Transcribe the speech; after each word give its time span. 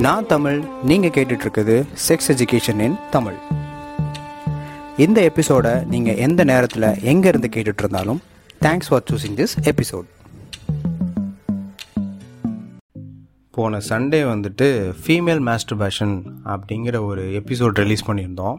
நான் 0.00 0.26
தமிழ் 0.26 0.62
நீங்கள் 0.82 1.10
கேட்டுட்ருக்குது 1.10 1.86
செக்ஸ் 2.08 2.28
எஜுகேஷன் 2.28 2.80
இன் 2.80 2.96
தமிழ். 3.10 3.34
இந்த 4.96 5.22
எபிசோடை 5.22 5.84
நீங்கள் 5.84 6.16
எந்த 6.16 6.44
நேரத்தில் 6.44 6.86
எங்கே 7.02 7.28
இருந்து 7.28 7.48
கேட்டுட்ருந்தாலும் 7.48 8.20
thanks 8.60 8.88
for 8.88 9.02
choosing 9.12 9.36
this 9.40 9.54
episode 9.62 10.08
போன 13.50 13.78
சண்டே 13.88 14.20
வந்துட்டு 14.32 14.68
ஃபீமேல் 15.06 15.42
மாஸ்டர்பேஷன் 15.50 16.22
அப்படிங்கிற 16.44 17.04
ஒரு 17.04 17.24
எபிசோட் 17.24 17.80
ரிலீஸ் 17.82 18.10
பண்ணியிருந்தோம். 18.10 18.56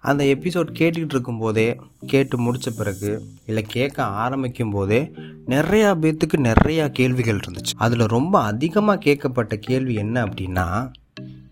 அந்த 0.00 0.24
எபிசோட் 0.24 0.70
கேட்டுக்கிட்டு 0.78 1.14
இருக்கும்போதே 1.14 1.80
கேட்டு 2.06 2.38
முடித்த 2.38 2.70
பிறகு 2.70 3.22
இல்லை 3.46 3.62
கேட்க 3.62 4.02
ஆரம்பிக்கும் 4.02 4.70
போதே 4.70 5.10
நிறையா 5.48 5.90
பேர்த்துக்கு 6.02 6.36
நிறையா 6.36 6.88
கேள்விகள் 6.88 7.36
இருந்துச்சு. 7.36 7.74
அதில் 7.76 8.06
ரொம்ப 8.06 8.40
அதிகமாக 8.40 9.02
கேட்கப்பட்ட 9.04 9.56
கேள்வி 9.56 9.94
என்ன 9.94 10.24
அப்படின்னா 10.24 10.90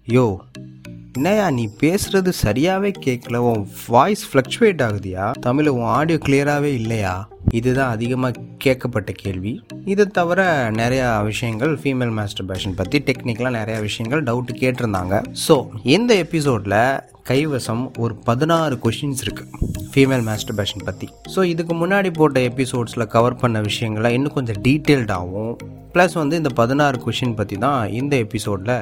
யோ 0.09 0.37
என்னையா 1.13 1.51
நீ 1.51 1.69
பேசுறது 1.81 2.33
சரியாவே 2.43 2.93
கேட்கல 3.05 3.37
உன் 3.37 3.69
வாய்ஸ் 3.87 4.25
ஃப்ளக்சுவேட் 4.33 4.83
ஆகுதியா? 4.87 5.31
தமிழ் 5.41 5.69
உன் 5.69 5.83
ஆடியோ 5.83 6.19
கிளியராகவே 6.27 6.71
இல்லையா? 6.81 7.29
இதுதான் 7.51 7.91
அதிகமாக 7.91 8.41
கேட்கப்பட்ட 8.65 9.11
கேள்வி. 9.15 9.53
இதை 9.85 10.07
தவிர 10.07 10.71
நிறையா 10.71 11.25
விஷயங்கள் 11.25 11.77
ஃபீமேல் 11.77 12.13
மாஸ்டர் 12.13 12.47
பேஷன் 12.47 12.75
பற்றி 12.75 12.99
டெக்னிக்கலாக 12.99 13.59
நிறையா 13.61 13.81
விஷயங்கள் 13.81 14.23
டவுட் 14.23 14.53
கேட்டிருந்தாங்க. 14.53 15.23
ஸோ 15.49 15.69
இந்த 15.83 16.15
எபிசோடில் 16.15 16.81
கைவசம் 17.29 17.83
ஒரு 17.99 18.15
பதினாறு 18.25 18.79
கொஷின்ஸ் 18.83 19.23
இருக்குது 19.25 19.67
ஃபீமேல் 19.93 20.25
மாஸ்டர்பேஷன் 20.27 20.85
பற்றி 20.85 21.09
ஸோ 21.35 21.45
இதுக்கு 21.45 21.75
முன்னாடி 21.75 22.11
போட்ட 22.11 22.41
எபிசோட்ஸில் 22.41 23.07
கவர் 23.07 23.35
பண்ண 23.35 23.61
விஷயங்களை 23.61 24.13
இன்னும் 24.15 24.33
கொஞ்சம் 24.33 24.61
டீட்டெயில்டாகவும் 24.63 25.53
ப்ளஸ் 25.95 26.15
வந்து 26.15 26.37
இந்த 26.37 26.49
பதினாறு 26.49 26.99
கொஷின் 27.05 27.35
பற்றி 27.35 27.57
தான் 27.59 27.91
இந்த 27.91 28.17
எபிசோடில் 28.17 28.75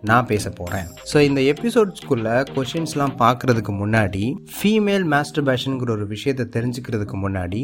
நான் 0.00 0.26
பேச 0.26 0.50
போகிறேன் 0.50 0.88
ஸோ 1.12 1.20
இந்த 1.20 1.40
எபிசோட்ஸ்குள்ளே 1.42 2.34
கொஷின்ஸ்லாம் 2.54 3.14
பார்க்குறதுக்கு 3.18 3.74
முன்னாடி 3.74 4.24
ஃபீமேல் 4.60 5.06
மாஸ்டர்பேஷனுங்கிற 5.12 5.90
ஒரு 5.90 6.06
விஷயத்தை 6.06 6.46
தெரிஞ்சுக்கிறதுக்கு 6.52 7.18
முன்னாடி 7.20 7.62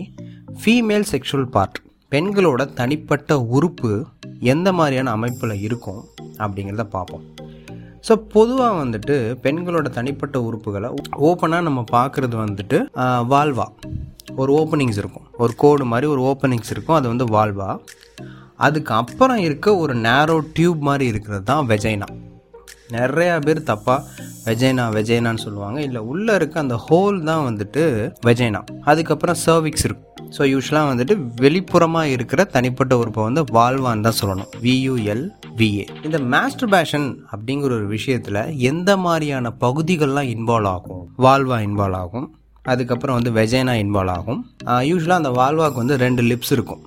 ஃபீமேல் 0.62 1.08
செக்ஷுவல் 1.12 1.50
பார்ட் 1.50 1.80
பெண்களோட 2.12 2.74
தனிப்பட்ட 2.74 3.38
உறுப்பு 3.48 3.92
எந்த 4.40 4.72
மாதிரியான 4.72 5.10
அமைப்பில் 5.10 5.62
இருக்கும் 5.62 6.02
அப்படிங்கிறத 6.38 6.84
பார்ப்போம். 6.88 7.24
ஸோ 8.06 8.14
பொதுவாக 8.34 8.74
வந்துட்டு 8.82 9.14
பெண்களோட 9.44 9.86
தனிப்பட்ட 9.96 10.36
உறுப்புகளை 10.48 10.88
ஓப்பனாக 11.28 11.66
நம்ம 11.68 11.80
பார்க்குறது 11.94 12.36
வந்துட்டு 12.42 12.78
வால்வா 13.32 13.66
ஒரு 14.42 14.50
ஓப்பனிங்ஸ் 14.60 14.98
இருக்கும். 15.02 15.26
ஒரு 15.42 15.52
கோடு 15.62 15.84
மாதிரி 15.92 16.06
ஒரு 16.14 16.22
ஓப்பனிங்ஸ் 16.30 16.70
இருக்கும். 16.74 16.96
அது 16.98 17.06
வந்து 17.12 17.26
வால்வா 17.34 17.68
அதுக்கு 18.66 18.92
அப்புறம் 19.00 19.40
இருக்க 19.46 19.74
ஒரு 19.84 19.94
நேரோ 20.08 20.36
டியூப் 20.56 20.82
மாதிரி 20.88 21.06
இருக்கிறது 21.12 21.44
தான் 21.50 21.66
வெஜைனா 21.72 22.08
நிறையா 22.96 23.34
பேர் 23.46 23.60
தப்பாக 23.70 24.00
வெஜைனா 24.48 24.84
வெஜைனான்னு 24.96 25.44
சொல்லுவாங்க. 25.46 25.78
இல்லை 25.88 26.00
உள்ளே 26.12 26.32
இருக்க 26.40 26.56
அந்த 26.64 26.76
ஹோல் 26.86 27.18
தான் 27.30 27.44
வந்துட்டு 27.48 27.82
வெஜைனா 28.28 28.60
அதுக்கப்புறம் 28.92 29.38
சர்விக்ஸ் 29.46 29.86
இருக்கும். 29.88 30.04
ஸோ 30.36 30.42
யூஸ்வலாக 30.52 30.90
வந்துட்டு 30.92 31.16
வெளிப்புறமாக 31.44 32.14
இருக்கிற 32.16 32.40
தனிப்பட்ட 32.56 32.94
உறுப்பை 33.02 33.24
வந்து 33.28 33.44
வால்வான்னு 33.58 34.06
தான் 34.08 34.18
சொல்லணும். 34.22 34.52
V U L 34.66 35.26
V A 35.58 35.84
இந்த 36.06 36.18
மாஸ்டர் 36.32 36.70
பேஷன் 36.72 37.06
அப்படிங்கிற 37.34 37.70
ஒரு 37.78 37.86
விஷயத்தில் 37.92 38.38
எந்த 38.70 38.90
மாதிரியான 39.04 39.52
பகுதிகள்லாம் 39.64 40.28
இன்வால்வ் 40.34 40.70
ஆகும்? 40.76 41.04
வால்வா 41.24 41.58
இன்வால்வ் 41.66 41.98
ஆகும். 42.00 42.26
அதுக்கப்புறம் 42.72 43.16
வந்து 43.18 43.30
வெஜைனா 43.38 43.74
இன்வால்வ் 43.84 44.14
ஆகும். 44.16 44.40
யூஸ்வலாக 44.90 45.20
அந்த 45.22 45.32
வால்வாக்கு 45.40 45.80
வந்து 45.82 45.96
ரெண்டு 46.04 46.22
லிப்ஸ் 46.30 46.52
இருக்கும். 46.56 46.82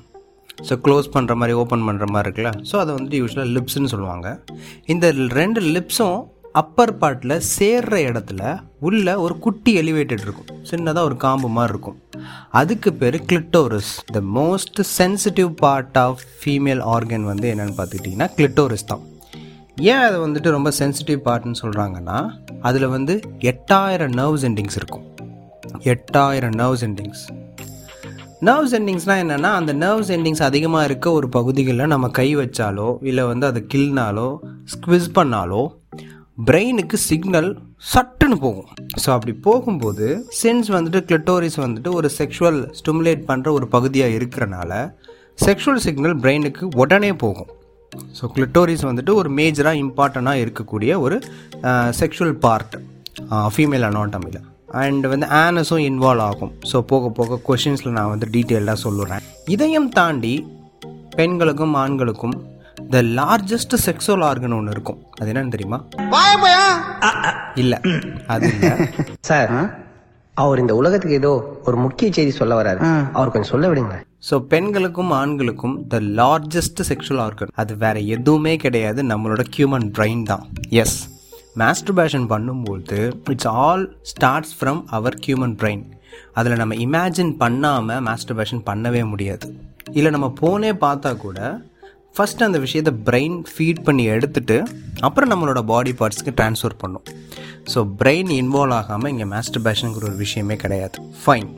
ஸோ 0.67 0.75
க்ளோஸ் 0.85 1.07
பண்ணுற 1.15 1.35
மாதிரி 1.41 1.53
ஓப்பன் 1.61 1.85
பண்ணுற 1.87 2.07
மாதிரி 2.15 2.27
இருக்குல்ல? 2.27 2.51
ஸோ 2.71 2.75
அதை 2.83 2.91
வந்துட்டு 2.97 3.19
யூஸ்வலாக 3.21 3.53
லிப்ஸ்ன்னு 3.57 3.91
சொல்லுவாங்க. 3.93 4.27
இந்த 4.93 5.11
ரெண்டு 5.39 5.61
லிப்ஸும் 5.75 6.19
அப்பர் 6.53 6.97
பார்ட்டில் 6.97 7.41
சேர்ற 7.59 7.95
இடத்துல 8.09 8.59
உள்ள 8.79 9.19
ஒரு 9.19 9.39
குட்டி 9.39 9.77
எலிவேட்டட் 9.81 10.23
இருக்கும். 10.25 10.47
சின்னதாக 10.71 11.03
ஒரு 11.03 11.15
காம்பு 11.15 11.47
மாதிரி 11.47 11.73
இருக்கும். 11.73 11.97
அதுக்கு 12.49 12.93
பேர் 12.93 13.23
clitoris 13.23 13.91
the 14.05 14.19
most 14.19 14.79
sensitive 14.97 15.47
part 15.47 15.97
of 15.97 16.21
female 16.45 16.81
organ 16.81 17.23
வந்து 17.23 17.55
என்னென்னு 17.55 17.75
பார்த்துக்கிட்டிங்கன்னா 17.77 18.29
கிளிட்டோரிஸ் 18.37 18.85
தான். 18.85 18.99
ஏன் 19.75 19.97
அதை 19.97 20.19
வந்துட்டு 20.19 20.49
ரொம்ப 20.49 20.71
சென்சிட்டிவ் 20.79 21.19
பார்ட்னு 21.25 21.61
சொல்கிறாங்கன்னா 21.61 22.31
அதில் 22.61 22.87
வந்து 22.87 23.19
எட்டாயிரம் 23.39 24.15
நர்வ்ஸ் 24.21 24.47
எண்டிங்ஸ் 24.49 24.75
இருக்கும். 24.75 25.05
எட்டாயிரம் 25.83 26.55
நர்வ்ஸ் 26.61 26.85
எண்டிங்ஸ் 26.87 27.25
நர்வ்ஸ் 28.41 28.73
எண்டிங்ஸ்னால் 28.77 29.21
என்னென்னா 29.23 29.49
அந்த 29.59 29.73
நர்வ்ஸ் 29.73 30.11
எண்டிங்ஸ் 30.15 30.43
அதிகமாக 30.43 30.85
இருக்க 30.85 31.11
ஒரு 31.11 31.29
பகுதிகளில் 31.29 31.87
நம்ம 31.87 32.07
கை 32.07 32.35
வச்சாலோ 32.37 32.97
இல்லை 33.01 33.25
வந்து 33.25 33.45
அதை 33.45 33.65
கில்னாலோ 33.73 34.37
ஸ்க்விஸ் 34.73 35.09
பண்ணாலோ 35.13 35.77
பிரெயினுக்கு 36.47 36.97
சிக்னல் 37.09 37.49
சட்டுன்னு 37.91 38.35
போகும். 38.43 38.67
ஸோ 39.03 39.07
அப்படி 39.15 39.33
போகும்போது 39.47 40.05
சென்ஸ் 40.41 40.67
வந்துட்டு 40.75 40.99
கிளிட்டோரிஸ் 41.07 41.57
வந்துட்டு 41.63 41.89
ஒரு 41.99 42.09
செக்ஷுவல் 42.17 42.59
ஸ்டிமுலேட் 42.79 43.23
பண்ணுற 43.29 43.47
ஒரு 43.57 43.65
பகுதியாக 43.73 44.15
இருக்கிறனால 44.17 44.71
செக்ஷுவல் 45.45 45.81
சிக்னல் 45.85 46.15
பிரெயினுக்கு 46.23 46.63
உடனே 46.83 47.11
போகும். 47.23 47.49
ஸோ 48.17 48.29
கிளிட்டோரிஸ் 48.35 48.85
வந்துட்டு 48.89 49.13
ஒரு 49.21 49.31
மேஜராக 49.39 49.81
இம்பார்ட்டண்ட்டாக 49.85 50.43
இருக்கக்கூடிய 50.43 50.99
ஒரு 51.05 51.17
செக்ஷுவல் 51.99 52.35
பார்ட் 52.45 52.77
ஃபீமேல் 53.55 53.87
அனாட்டமியில் 53.89 54.45
அண்ட் 54.83 55.05
வந்து 55.13 55.27
ஆனஸும் 55.43 55.83
இன்வால்வ் 55.89 56.25
ஆகும். 56.29 56.53
ஸோ 56.71 56.79
போக 56.91 57.09
போக 57.19 57.39
கொஷின்ஸில் 57.49 57.95
நான் 57.97 58.11
வந்து 58.13 58.29
டீட்டெயிலாக 58.35 58.77
சொல்லுறேன். 58.85 59.23
இதையும் 59.55 59.89
தாண்டி 59.99 60.33
பெண்களுக்கும் 61.19 61.75
ஆண்களுக்கும் 61.83 62.37
த 62.93 63.01
லார்ஜஸ்ட் 63.19 63.75
செக்ஸுவல் 63.85 64.23
ஆர்கன் 64.29 64.55
ஒன்று 64.57 64.73
இருக்கும். 64.75 64.99
அது 65.19 65.31
என்னன்னு 65.31 65.53
தெரியுமா? 65.55 65.79
இல்லை. 67.63 67.79
அது 68.33 68.49
சார் 69.29 69.53
அவர் 70.37 70.61
இந்த 70.63 70.73
உலகத்துக்கு 70.79 71.19
ஏதோ 71.21 71.31
ஒரு 71.67 71.77
முக்கிய 71.85 72.09
செய்தி 72.17 72.33
சொல்ல 72.39 72.53
வராரு. 72.59 72.79
அவர் 73.17 73.31
கொஞ்சம் 73.33 73.53
சொல்ல 73.53 73.67
விடுங்க 73.71 73.95
ஸோ 74.27 74.35
பெண்களுக்கும் 74.53 75.11
ஆண்களுக்கும் 75.19 75.75
த 75.93 75.99
லார்ஜஸ்ட் 76.19 76.81
செக்ஷுவல் 76.89 77.21
ஆர்கன் 77.25 77.53
அது 77.61 77.73
வேற 77.83 77.99
எதுவுமே 78.15 78.53
கிடையாது. 78.65 79.03
நம்மளோட 79.11 79.43
ஹியூமன் 79.55 79.87
பிரெயின் 79.97 80.23
தான். 80.31 80.43
எஸ் 80.83 80.97
மாஸ்டர்பேஷன் 81.61 82.27
பண்ணும்போது 82.33 82.97
it's 83.33 83.49
all 83.61 83.85
starts 84.11 84.53
from 84.59 84.81
our 84.97 85.17
human 85.25 85.55
brain 85.61 85.83
அதில் 86.39 86.59
நம்ம 86.61 86.75
இமேஜின் 86.85 87.33
பண்ணாமல் 87.43 88.03
மாஸ்டர்பேஷன் 88.09 88.61
பண்ணவே 88.69 89.01
முடியாது. 89.13 89.47
இல்லை 89.97 90.09
நம்ம 90.15 90.27
போனே 90.41 90.71
பார்த்தா 90.85 91.11
கூட 91.25 91.39
ஃபஸ்ட்டு 92.15 92.45
அந்த 92.47 92.59
விஷயத்தை 92.65 92.91
பிரெயின் 93.07 93.37
ஃபீட் 93.51 93.81
பண்ணி 93.87 94.03
எடுத்துட்டு 94.13 94.57
அப்புறம் 95.07 95.31
நம்மளோட 95.31 95.59
பாடி 95.71 95.91
பார்ட்ஸ்க்கு 95.99 96.31
ட்ரான்ஸ்ஃபர் 96.39 96.77
பண்ணும். 96.83 97.05
ஸோ 97.73 97.81
பிரெயின் 97.99 98.31
இன்வால்வ் 98.39 98.77
ஆகாமல் 98.79 99.11
இங்கே 99.13 99.27
மாஸ்டர்பேஷனுங்கிற 99.35 100.05
ஒரு 100.11 100.17
விஷயமே 100.25 100.55
கிடையாது. 100.63 100.95
Fine 101.23 101.49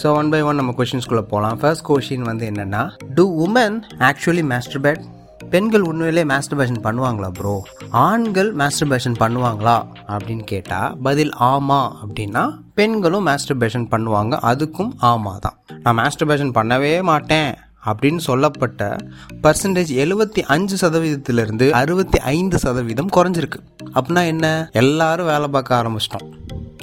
so 0.00 0.08
one 0.18 0.32
by 0.32 0.40
one 0.48 0.58
நம்ம 0.60 0.72
கொஷின்ஸ்குள்ளே 0.78 1.22
போகலாம் 1.30 1.56
ஃபர்ஸ்ட் 1.60 1.86
கொஷின் 1.88 2.26
வந்து 2.30 2.44
என்னென்னா 2.50 2.82
do 3.18 3.24
women 3.44 3.78
actually 4.08 4.44
master 4.52 4.82
bad 4.86 5.04
பெண்கள் 5.52 5.84
உண்மையிலே 5.90 6.22
மாஸ்டர்பேஷன் 6.32 6.80
பண்ணுவாங்களா 6.86 7.28
ப்ரோ 7.38 7.54
ஆண்கள் 8.06 8.50
மாஸ்டர்பேஷன் 8.62 9.16
பண்ணுவாங்களா 9.22 9.76
அப்படின்னு 10.14 10.44
கேட்டால் 10.52 10.96
பதில் 11.06 11.32
ஆமா 11.52 11.80
அப்படின்னா 12.02 12.42
பெண்களும் 12.80 13.26
மாஸ்டர்பேஷன் 13.30 13.86
பண்ணுவாங்க. 13.94 14.34
அதுக்கும் 14.50 14.92
ஆமா 15.12 15.32
தான் 15.46 15.56
நான் 15.84 15.98
மாஸ்டர்பேஷன் 16.02 16.52
பண்ணவே 16.58 16.92
மாட்டேன். 17.10 17.50
அப்படின்னு 17.88 18.18
சொல்லப்பட்ட 18.18 18.96
பர்சன்டேஜ் 19.42 19.92
எழுபத்தி 20.04 20.42
அஞ்சு 20.42 20.88
சதவீதத்திலிருந்து 20.88 21.70
அறுபத்தி 21.70 22.18
ஐந்து 22.18 22.58
சதவீதம் 22.58 23.10
குறைஞ்சிருக்கு. 23.16 23.60
அப்படின்னா 23.94 24.26
என்ன? 24.26 24.68
எல்லாரும் 24.72 25.26
வேலை 25.26 25.48
பார்க்க 25.48 25.82
ஆரம்பிச்சிட்டோம். 25.82 26.28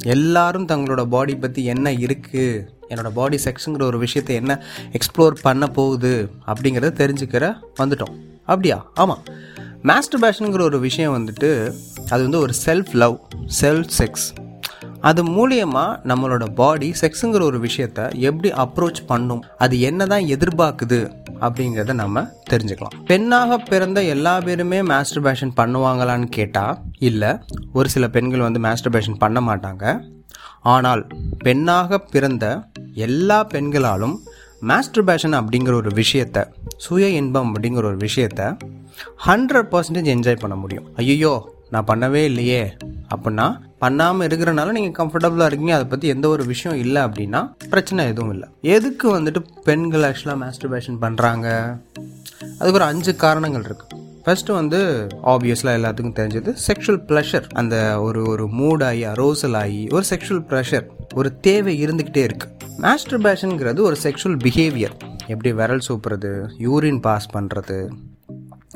எல்லாரும் 0.04 0.68
தங்களோட 0.68 1.06
பாடி 1.06 1.36
பற்றி 1.36 1.66
என்ன 1.66 1.92
இருக்குது 1.92 2.66
என்னோட 2.90 3.10
பாடி 3.14 3.40
செக்ஸுங்கிற 3.44 3.82
ஒரு 3.82 3.98
விஷயத்தை 3.98 4.36
என்ன 4.36 4.64
எக்ஸ்ப்ளோர் 4.92 5.34
பண்ண 5.42 5.68
போகுது? 5.68 6.30
அப்படிங்கிறத 6.48 6.92
தெரிஞ்சுக்கிற 7.02 7.54
வந்துட்டோம். 7.80 8.14
அப்படியா? 8.46 8.86
ஆமாம் 8.94 9.24
மாஸ்டர்பேஷனுங்கிற 9.84 10.62
ஒரு 10.62 10.80
விஷயம் 10.80 11.16
வந்துட்டு 11.18 11.74
அது 12.10 12.22
வந்து 12.22 12.40
ஒரு 12.40 12.54
செல்ஃப் 12.66 12.92
லவ் 12.94 13.18
செல்ஃப் 13.62 13.90
செக்ஸ் 13.98 14.45
அது 15.10 15.22
மூலியமாக 15.36 16.00
நம்மளோட 16.10 16.44
பாடி 16.60 16.88
செக்ஸுங்கிற 17.02 17.42
ஒரு 17.50 17.58
விஷயத்த 17.66 18.00
எப்படி 18.28 18.50
அப்ரோச் 18.64 19.02
பண்ணும் 19.12 19.44
அது 19.64 19.76
என்னதான் 19.90 20.26
எதிர்பார்க்குது 20.36 21.00
அப்படிங்கிறத 21.46 21.94
நம்ம 21.94 22.24
தெரிஞ்சுக்கலாம். 22.52 22.96
பெண்ணாக 23.10 23.58
பிறந்த 23.72 24.00
எல்லா 24.14 24.34
பேருமே 24.48 24.80
மாஸ்டர்பேஷன் 24.92 25.54
பண்ணுவாங்களான்னு 25.60 26.28
கேட்டால் 26.38 26.78
இல்லை 27.10 27.32
ஒரு 27.74 27.90
சில 27.96 28.08
பெண்கள் 28.16 28.46
வந்து 28.48 28.62
மாஸ்டர்பேஷன் 28.68 29.22
பண்ண 29.24 29.42
மாட்டாங்க. 29.50 29.86
ஆனால் 30.74 31.04
பெண்ணாக 31.46 32.00
பிறந்த 32.14 32.46
எல்லா 33.08 33.40
பெண்களாலும் 33.54 34.16
மாஸ்டர்பேஷன் 34.72 35.38
அப்படிங்கிற 35.40 35.74
ஒரு 35.82 35.92
விஷயத்த 36.02 36.48
சுய 36.86 37.08
இன்பம் 37.20 37.52
அப்படிங்கிற 37.52 37.86
ஒரு 37.92 38.00
விஷயத்த 38.08 38.42
ஹண்ட்ரட் 39.28 39.70
பர்சன்டேஜ் 39.74 40.14
என்ஜாய் 40.16 40.44
பண்ண 40.46 40.58
முடியும். 40.64 40.88
ஐயோ 40.96 41.34
நான் 41.74 41.88
பண்ணவே 41.88 42.24
இல்லையே 42.32 42.64
அப்படின்னா 43.14 43.48
பண்ணாமல் 43.86 44.28
இருக்கிறனால 44.30 44.76
நீங்கள் 44.78 44.98
கம்ஃபர்டபுளாக 45.02 45.50
இருக்கீங்க. 45.50 45.76
அதை 45.80 45.88
பற்றி 45.94 46.14
எந்த 46.16 46.28
ஒரு 46.36 46.46
விஷயம் 46.54 46.80
இல்லை 46.86 47.02
அப்படின்னா 47.08 47.42
பிரச்சனை 47.74 48.08
எதுவும் 48.14 48.34
இல்லை. 48.36 48.48
எதுக்கு 48.78 49.08
வந்துட்டு 49.18 49.42
பெண்கள் 49.70 50.08
ஆக்சுவலாக 50.10 50.40
மாஸ்டர்பேஷன் 50.46 51.00
பண்ணுறாங்க 51.06 51.48
அதுக்கு 52.60 52.80
ஒரு 52.80 52.90
அஞ்சு 52.92 53.12
காரணங்கள் 53.24 53.66
இருக்குது 53.68 54.02
ஃபர்ஸ்ட் 54.26 54.50
வந்து 54.58 54.80
ஆப்வியஸ்லாம் 55.34 55.78
எல்லாத்துக்கும் 55.80 56.16
தெரிஞ்சது 56.20 56.52
செக்ஷுவல் 56.66 57.02
ப்ளஷர் 57.10 57.46
அந்த 57.62 57.76
ஒரு 58.06 58.22
ஒரு 58.32 58.46
மூடாகி 58.60 59.04
அரோசல் 59.12 59.58
ஆகி 59.62 59.84
ஒரு 59.96 60.06
செக்ஷுவல் 60.12 60.44
ப்ளஷர் 60.52 60.86
ஒரு 61.16 61.32
தேவை 61.48 61.76
இருந்துக்கிட்டே 61.84 62.24
இருக்குது 62.30 62.54
மாஸ்டர்பேஷனுங்கிறது 62.86 63.82
ஒரு 63.90 63.98
செக்ஷுவல் 64.06 64.40
பிஹேவியர் 64.46 64.96
எப்படி 65.28 65.52
விரல் 65.60 65.86
சூப்புறது 65.88 66.32
யூரின் 66.66 67.02
பாஸ் 67.08 67.30
பண்ணுறது 67.36 67.78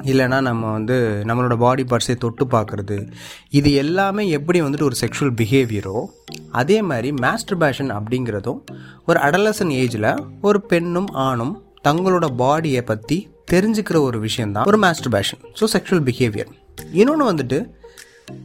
இல்லைனா 0.03 0.41
நம்ம 0.41 0.71
வந்து 0.71 1.23
நம்மளோட 1.25 1.57
பாடி 1.57 1.83
பார்ட்ஸை 1.83 2.15
தொட்டு 2.15 2.45
பார்க்குறது. 2.45 3.07
இது 3.49 3.73
எல்லாமே 3.73 4.29
எப்படி 4.29 4.61
வந்துட்டு 4.61 4.83
ஒரு 4.83 4.95
செக்ஷுவல் 5.01 5.33
பிஹேவியரோ 5.41 6.05
அதே 6.51 6.81
மாதிரி 6.81 7.11
மாஸ்டர்பேஷன் 7.11 7.91
அப்படிங்கிறதும் 7.97 8.59
ஒரு 9.05 9.19
அடலசன் 9.19 9.73
ஏஜில் 9.81 10.23
ஒரு 10.41 10.61
பெண்ணும் 10.61 11.07
ஆணும் 11.07 11.63
தங்களோட 11.87 12.25
பாடியை 12.37 12.81
பற்றி 12.81 13.29
தெரிஞ்சுக்கிற 13.51 14.01
ஒரு 14.01 14.19
விஷயந்தான் 14.19 14.65
ஒரு 14.65 14.79
மாஸ்டர்பேஷன் 14.79 15.39
ஸோ 15.59 15.67
செக்ஷுவல் 15.73 16.05
பிஹேவியர் 16.09 16.49
இன்னொன்று 16.91 17.33
வந்துட்டு 17.33 17.77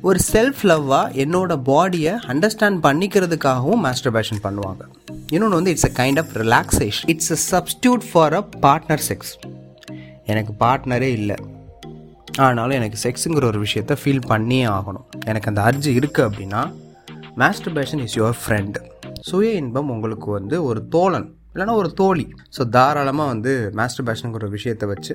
ஒரு 0.02 0.18
செல்ஃப் 0.32 0.62
லவ்வாக 0.62 1.12
என்னோட 1.24 1.52
பாடியை 1.70 2.12
அண்டர்ஸ்டாண்ட் 2.26 2.78
பண்ணிக்கிறதுக்காகவும் 2.86 3.82
மாஸ்டர்பேஷன் 3.84 4.40
பண்ணுவாங்க. 4.42 4.82
இன்னொன்று 5.30 5.54
வந்து 5.54 5.70
it's 5.70 5.86
a 5.86 5.92
kind 6.02 6.18
of 6.18 6.32
relaxation 6.36 7.08
it's 7.08 7.32
a 7.32 7.38
substitute 7.50 8.04
for 8.12 8.34
a 8.34 8.48
partner 8.62 9.04
sex 9.08 9.32
எனக்கு 10.32 10.52
பார்ட்னரே 10.64 11.10
இல்லை. 11.18 11.36
ஆனாலும் 12.46 12.76
எனக்கு 12.80 12.98
செக்ஸுங்கிற 13.04 13.44
ஒரு 13.52 13.58
விஷயத்த 13.64 13.96
ஃபீல் 14.00 14.26
பண்ணியே 14.32 14.66
ஆகணும். 14.76 15.06
எனக்கு 15.30 15.50
அந்த 15.50 15.62
அர்ஜி 15.68 15.92
இருக்குது 16.00 16.26
அப்படின்னா 16.28 16.62
மாஸ்டர்பேஷன் 17.42 18.02
இஸ் 18.06 18.16
யுவர் 18.18 18.38
ஃப்ரெண்டு 18.42 18.80
சுய 19.28 19.50
இன்பம் 19.60 19.90
உங்களுக்கு 19.94 20.28
வந்து 20.38 20.56
ஒரு 20.68 20.80
தோழன் 20.94 21.28
இல்லைன்னா 21.54 21.74
ஒரு 21.80 21.90
தோழி. 22.00 22.24
ஸோ 22.56 22.62
தாராளமாக 22.76 23.32
வந்து 23.32 23.52
மாஸ்டர்பேஷனுங்கிற 23.80 24.44
ஒரு 24.44 24.54
விஷயத்தை 24.58 24.86
வச்சு 24.92 25.14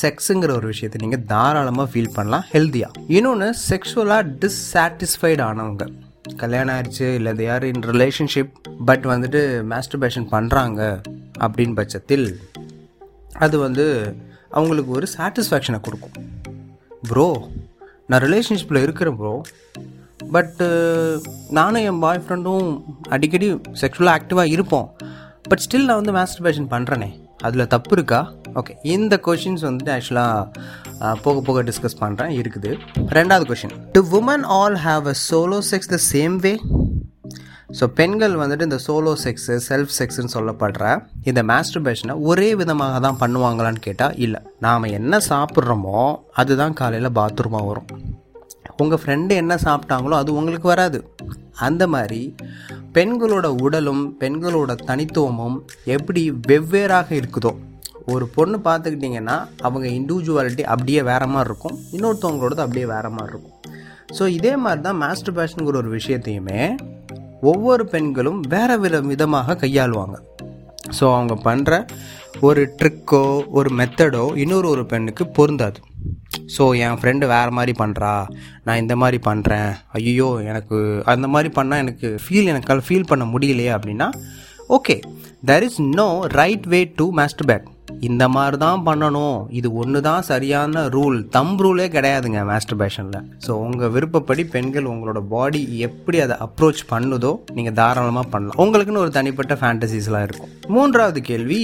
செக்ஸுங்கிற 0.00 0.50
ஒரு 0.60 0.66
விஷயத்தை 0.72 0.98
நீங்கள் 1.04 1.24
தாராளமாக 1.32 1.86
ஃபீல் 1.92 2.14
பண்ணலாம் 2.16 2.44
ஹெல்த்தியாக 2.52 3.02
இன்னொன்று 3.16 3.48
செக்ஷுவலாக 3.68 4.22
டிஸ்சாட்டிஸ்ஃபைடு 4.44 5.42
ஆனவங்க. 5.48 5.86
கல்யாணம் 6.42 6.74
ஆயிடுச்சு 6.74 7.06
இல்லை 7.18 7.32
they 7.40 7.46
are 7.54 7.64
in 7.70 7.82
relationship 7.92 8.52
but 8.88 9.06
வந்துட்டு 9.12 9.40
மாஸ்டர்பேஷன் 9.72 10.26
பண்ணுறாங்க 10.34 10.80
அப்படின்னு 11.44 11.74
பட்சத்தில் 11.80 12.26
அது 13.44 13.56
வந்து 13.58 13.84
அவங்களுக்கு 14.56 14.90
ஒரு 14.98 15.06
சாட்டிஸ்ஃபேக்ஷனை 15.16 15.80
கொடுக்கும். 15.86 16.16
ப்ரோ 17.10 17.28
நான் 18.10 18.22
ரிலேஷன்ஷிப்பில் 18.26 18.84
இருக்கிறேன் 18.86 19.18
ப்ரோ 19.20 19.34
பட்டு 20.34 20.66
uh, 20.66 21.30
நானும் 21.58 21.84
என் 21.88 22.02
பாய் 22.04 22.22
ஃப்ரெண்டும் 22.24 22.68
அடிக்கடி 23.14 23.48
செக்ஷுவலாக 23.80 24.16
ஆக்டிவாக 24.18 24.52
இருப்போம். 24.54 24.88
பட் 25.48 25.62
ஸ்டில் 25.64 25.88
நான் 25.88 26.00
வந்து 26.00 26.14
மாஸ்டர்பேஷன் 26.18 26.68
பண்ணுறேனே 26.74 27.10
அதில் 27.46 27.70
தப்பு 27.74 27.94
இருக்கா? 27.96 28.20
ஓகே 28.60 28.72
இந்த 28.94 29.14
கொஷின்ஸ் 29.26 29.64
வந்துட்டு 29.68 29.92
ஆக்சுவலாக 29.94 31.16
போக 31.24 31.36
போக 31.46 31.62
டிஸ்கஸ் 31.68 32.00
பண்ணுறேன் 32.02 32.32
இருக்குது. 32.40 32.70
ரெண்டாவது 33.18 33.46
question 33.50 33.74
do 33.96 34.02
women 34.20 34.44
all 34.58 34.78
have 34.86 35.06
a 35.14 35.16
solo 35.28 35.60
sex 35.70 35.92
the 35.94 35.98
same 36.12 36.36
way 36.46 36.54
so 37.78 37.84
பெண்கள் 37.98 38.34
வந்துட்டு 38.40 38.66
இந்த 38.68 38.78
சோலோ 38.86 39.12
செக்ஸு 39.24 39.54
செல்ஃப் 39.68 39.92
செக்ஸ்ன்னு 39.98 40.32
சொல்லப்படுற 40.34 40.84
இந்த 41.30 41.40
மாஸ்டர்பேஷனை 41.50 42.14
ஒரே 42.30 42.48
விதமாக 42.60 42.98
தான் 43.06 43.20
பண்ணுவாங்களான்னு 43.22 43.80
கேட்டால் 43.86 44.16
இல்லை. 44.26 44.40
நாம் 44.66 44.92
என்ன 44.98 45.20
சாப்பிட்றோமோ 45.30 46.00
அதுதான் 46.42 46.76
காலையில் 46.80 47.16
பாத்ரூமாக 47.18 47.68
வரும். 47.70 47.90
உங்கள் 48.82 49.00
ஃப்ரெண்டு 49.02 49.32
என்ன 49.42 49.54
சாப்பிட்டாங்களோ 49.64 50.14
அது 50.20 50.30
உங்களுக்கு 50.38 50.68
வராது. 50.74 51.00
அந்த 51.66 51.82
மாதிரி 51.94 52.20
பெண்களோட 52.96 53.46
உடலும் 53.64 54.04
பெண்களோட 54.22 54.72
தனித்துவமும் 54.88 55.58
எப்படி 55.96 56.22
வெவ்வேறாக 56.50 57.08
இருக்குதோ. 57.20 57.52
ஒரு 58.12 58.24
பொண்ணு 58.36 58.56
பார்த்துக்கிட்டிங்கன்னா 58.68 59.36
அவங்க 59.66 59.86
இண்டிவிஜுவாலிட்டி 59.98 60.62
அப்படியே 60.74 61.02
வேற 61.10 61.22
மாதிரி 61.34 61.48
இருக்கும். 61.50 61.76
இன்னொருத்தவங்களோடது 61.96 62.64
அப்படியே 62.64 62.86
வேற 62.94 63.06
மாதிரி 63.16 63.32
இருக்கும். 63.32 63.56
ஸோ 64.16 64.24
இதே 64.38 64.54
மாதிரி 64.64 64.82
தான் 64.88 64.98
மாஸ்டர் 65.04 65.36
பேஷனுங்கிற 65.36 65.78
ஒரு 65.82 65.90
விஷயத்தையுமே 65.98 66.62
ஒவ்வொரு 67.50 67.84
பெண்களும் 67.84 68.40
வேறு 68.48 68.80
வித 68.80 69.00
விதமாக 69.00 69.56
கையாளுவாங்க. 69.62 70.16
ஸோ 70.98 71.04
அவங்க 71.16 71.34
பண்ணுற 71.44 71.72
ஒரு 72.40 72.62
ட்ரிக்கோ 72.78 73.24
ஒரு 73.58 73.70
மெத்தடோ 73.78 74.22
இன்னொரு 74.36 74.68
ஒரு 74.68 74.84
பெண்ணுக்கு 74.86 75.24
பொருந்தாது. 75.38 75.80
ஸோ 76.56 76.64
என் 76.84 76.98
ஃப்ரெண்டு 77.00 77.24
வேறு 77.26 77.50
மாதிரி 77.50 77.72
பண்ணுறா 77.78 78.12
நான் 78.64 78.80
இந்த 78.82 78.94
மாதிரி 78.96 79.18
பண்ணுறேன் 79.28 79.70
ஐயோ 79.98 80.28
எனக்கு 80.50 80.78
அந்த 81.04 81.28
மாதிரி 81.34 81.50
பண்ணால் 81.58 81.82
எனக்கு 81.84 82.08
ஃபீல் 82.24 82.50
எனக்கு 82.52 82.86
ஃபீல் 82.88 83.10
பண்ண 83.10 83.24
முடியலையே 83.24 83.72
அப்படின்னா 83.76 84.08
okay 84.68 84.96
there 85.46 85.62
is 85.62 85.80
no 86.00 86.08
right 86.40 86.66
way 86.72 86.80
to 86.96 87.06
masturbate 87.46 87.66
இந்த 88.08 88.24
மாதிரி 88.34 88.56
தான் 88.64 88.80
பண்ணணும். 88.86 89.36
இது 89.58 89.68
ஒன்று 89.80 89.98
தான் 90.06 90.24
சரியான 90.30 90.82
ரூல். 90.94 91.18
தம் 91.36 91.52
ரூலே 91.64 91.86
கிடையாதுங்க 91.96 92.40
மாஸ்டர் 92.50 92.78
பேஷனில் 92.80 93.26
ஸோ 93.44 93.50
உங்கள் 93.66 93.92
விருப்பப்படி 93.96 94.44
பெண்கள் 94.54 94.88
உங்களோட 94.92 95.20
பாடி 95.34 95.60
எப்படி 95.88 96.20
அதை 96.24 96.36
அப்ரோச் 96.46 96.82
பண்ணுதோ 96.92 97.32
நீங்கள் 97.58 97.76
தாராளமாக 97.80 98.26
பண்ணலாம். 98.32 98.58
உங்களுக்குன்னு 98.64 99.04
ஒரு 99.04 99.12
தனிப்பட்ட 99.18 99.56
ஃபேண்டசிஸ்லாம் 99.60 100.26
இருக்கும். 100.28 100.50
மூன்றாவது 100.76 101.22
கேள்வி 101.30 101.62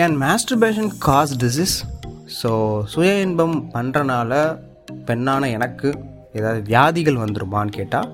can 0.00 0.16
masturbation 0.64 0.92
cause 1.08 1.34
disease 1.44 1.76
so 2.40 2.52
சுய 2.94 3.10
இன்பம் 3.26 3.58
பண்ணுறனால 3.76 4.32
பெண்ணான 5.10 5.50
எனக்கு 5.58 5.88
ஏதாவது 6.38 6.60
வியாதிகள் 6.70 7.22
வந்துருமான்னு 7.22 7.72
கேட்டால் 7.80 8.10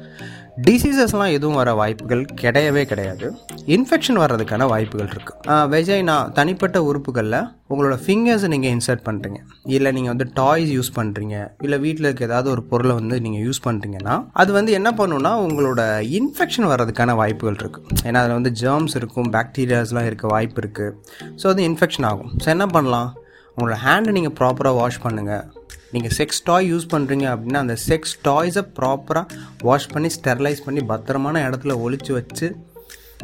டிசீசஸ்லாம் 0.66 1.32
எதுவும் 1.37 1.58
வர 1.60 1.70
வாய்ப்புகள் 1.81 2.22
கிடையவே 2.40 2.82
கிடையாது. 2.90 3.26
இன்ஃபெக்ஷன் 3.75 4.19
வர்றதுக்கான 4.22 4.66
வாய்ப்புகள் 4.72 5.10
இருக்குது 5.14 5.56
வெஜைனா 5.72 6.16
தனிப்பட்ட 6.38 6.78
உறுப்புகளில் 6.88 7.38
உங்களோட 7.72 7.96
ஃபிங்கர்ஸை 8.05 8.49
நீங்கள் 8.55 8.72
இன்சர்ட் 8.76 9.05
பண்ணுறீங்க 9.08 9.38
இல்லை 9.76 9.93
நீங்கள் 9.96 10.12
வந்து 10.14 10.26
டாய்ஸ் 10.40 10.70
யூஸ் 10.76 10.90
பண்ணுறீங்க 10.99 11.37
இல்லை 11.66 11.78
வீட்டில் 11.84 12.08
இருக்க 12.08 12.25
ஏதாவது 12.31 12.50
ஒரு 12.55 12.64
பொருளை 12.72 12.94
வந்து 12.94 13.20
நீங்கள் 13.20 13.44
யூஸ் 13.46 13.62
பண்ணுறீங்கன்னா 13.66 14.16
அது 14.32 14.52
வந்து 14.52 14.72
என்ன 14.72 14.93
பண்ணுன்னா 15.00 15.32
உங்களோட 15.46 15.81
இன்ஃபெக்ஷன் 16.20 16.69
வர்றதுக்கான 16.72 17.14
வாய்ப்புகள் 17.22 17.61
இருக்குது 17.62 18.02
ஏன்னா 18.06 18.20
அதில் 18.22 18.38
வந்து 18.40 18.54
ஜேர்ம்ஸ் 18.62 18.96
இருக்கும் 19.00 19.31
பாக்டீரியாஸ்லாம் 19.37 20.08
இருக்க 20.11 20.26
வாய்ப்பு 20.34 20.61
இருக்குது 20.64 20.94
ஸோ 21.43 21.49
அது 21.54 21.62
இன்ஃபெக்ஷன் 21.70 22.08
ஆகும். 22.11 22.32
ஸோ 22.44 22.49
என்ன 22.56 22.66
பண்ணலாம்? 22.66 23.11
உங்களோட 23.56 23.76
ஹேண்டை 23.84 24.12
நீங்கள் 24.19 24.37
ப்ராப்பராக 24.40 24.76
வாஷ் 24.81 25.04
பண்ணுங்கள் 25.04 25.44
நீங்கள் 25.93 26.14
செக்ஸ் 26.19 26.40
டாய் 26.49 26.67
யூஸ் 26.73 26.87
பண்ணுறீங்க 26.93 27.26
அப்படின்னா 27.35 27.61
அந்த 27.64 27.76
செக்ஸ் 27.88 28.14
டாய்ஸை 28.29 28.62
ப்ராப்பராக 28.79 29.37
வாஷ் 29.69 29.90
பண்ணி 29.93 30.08
ஸ்டெர்லைஸ் 30.17 30.64
பண்ணி 30.67 30.81
பத்திரமான 30.90 31.43
இடத்துல 31.49 31.75
ஒழிச்சு 31.85 32.12
வச்சு 32.19 32.49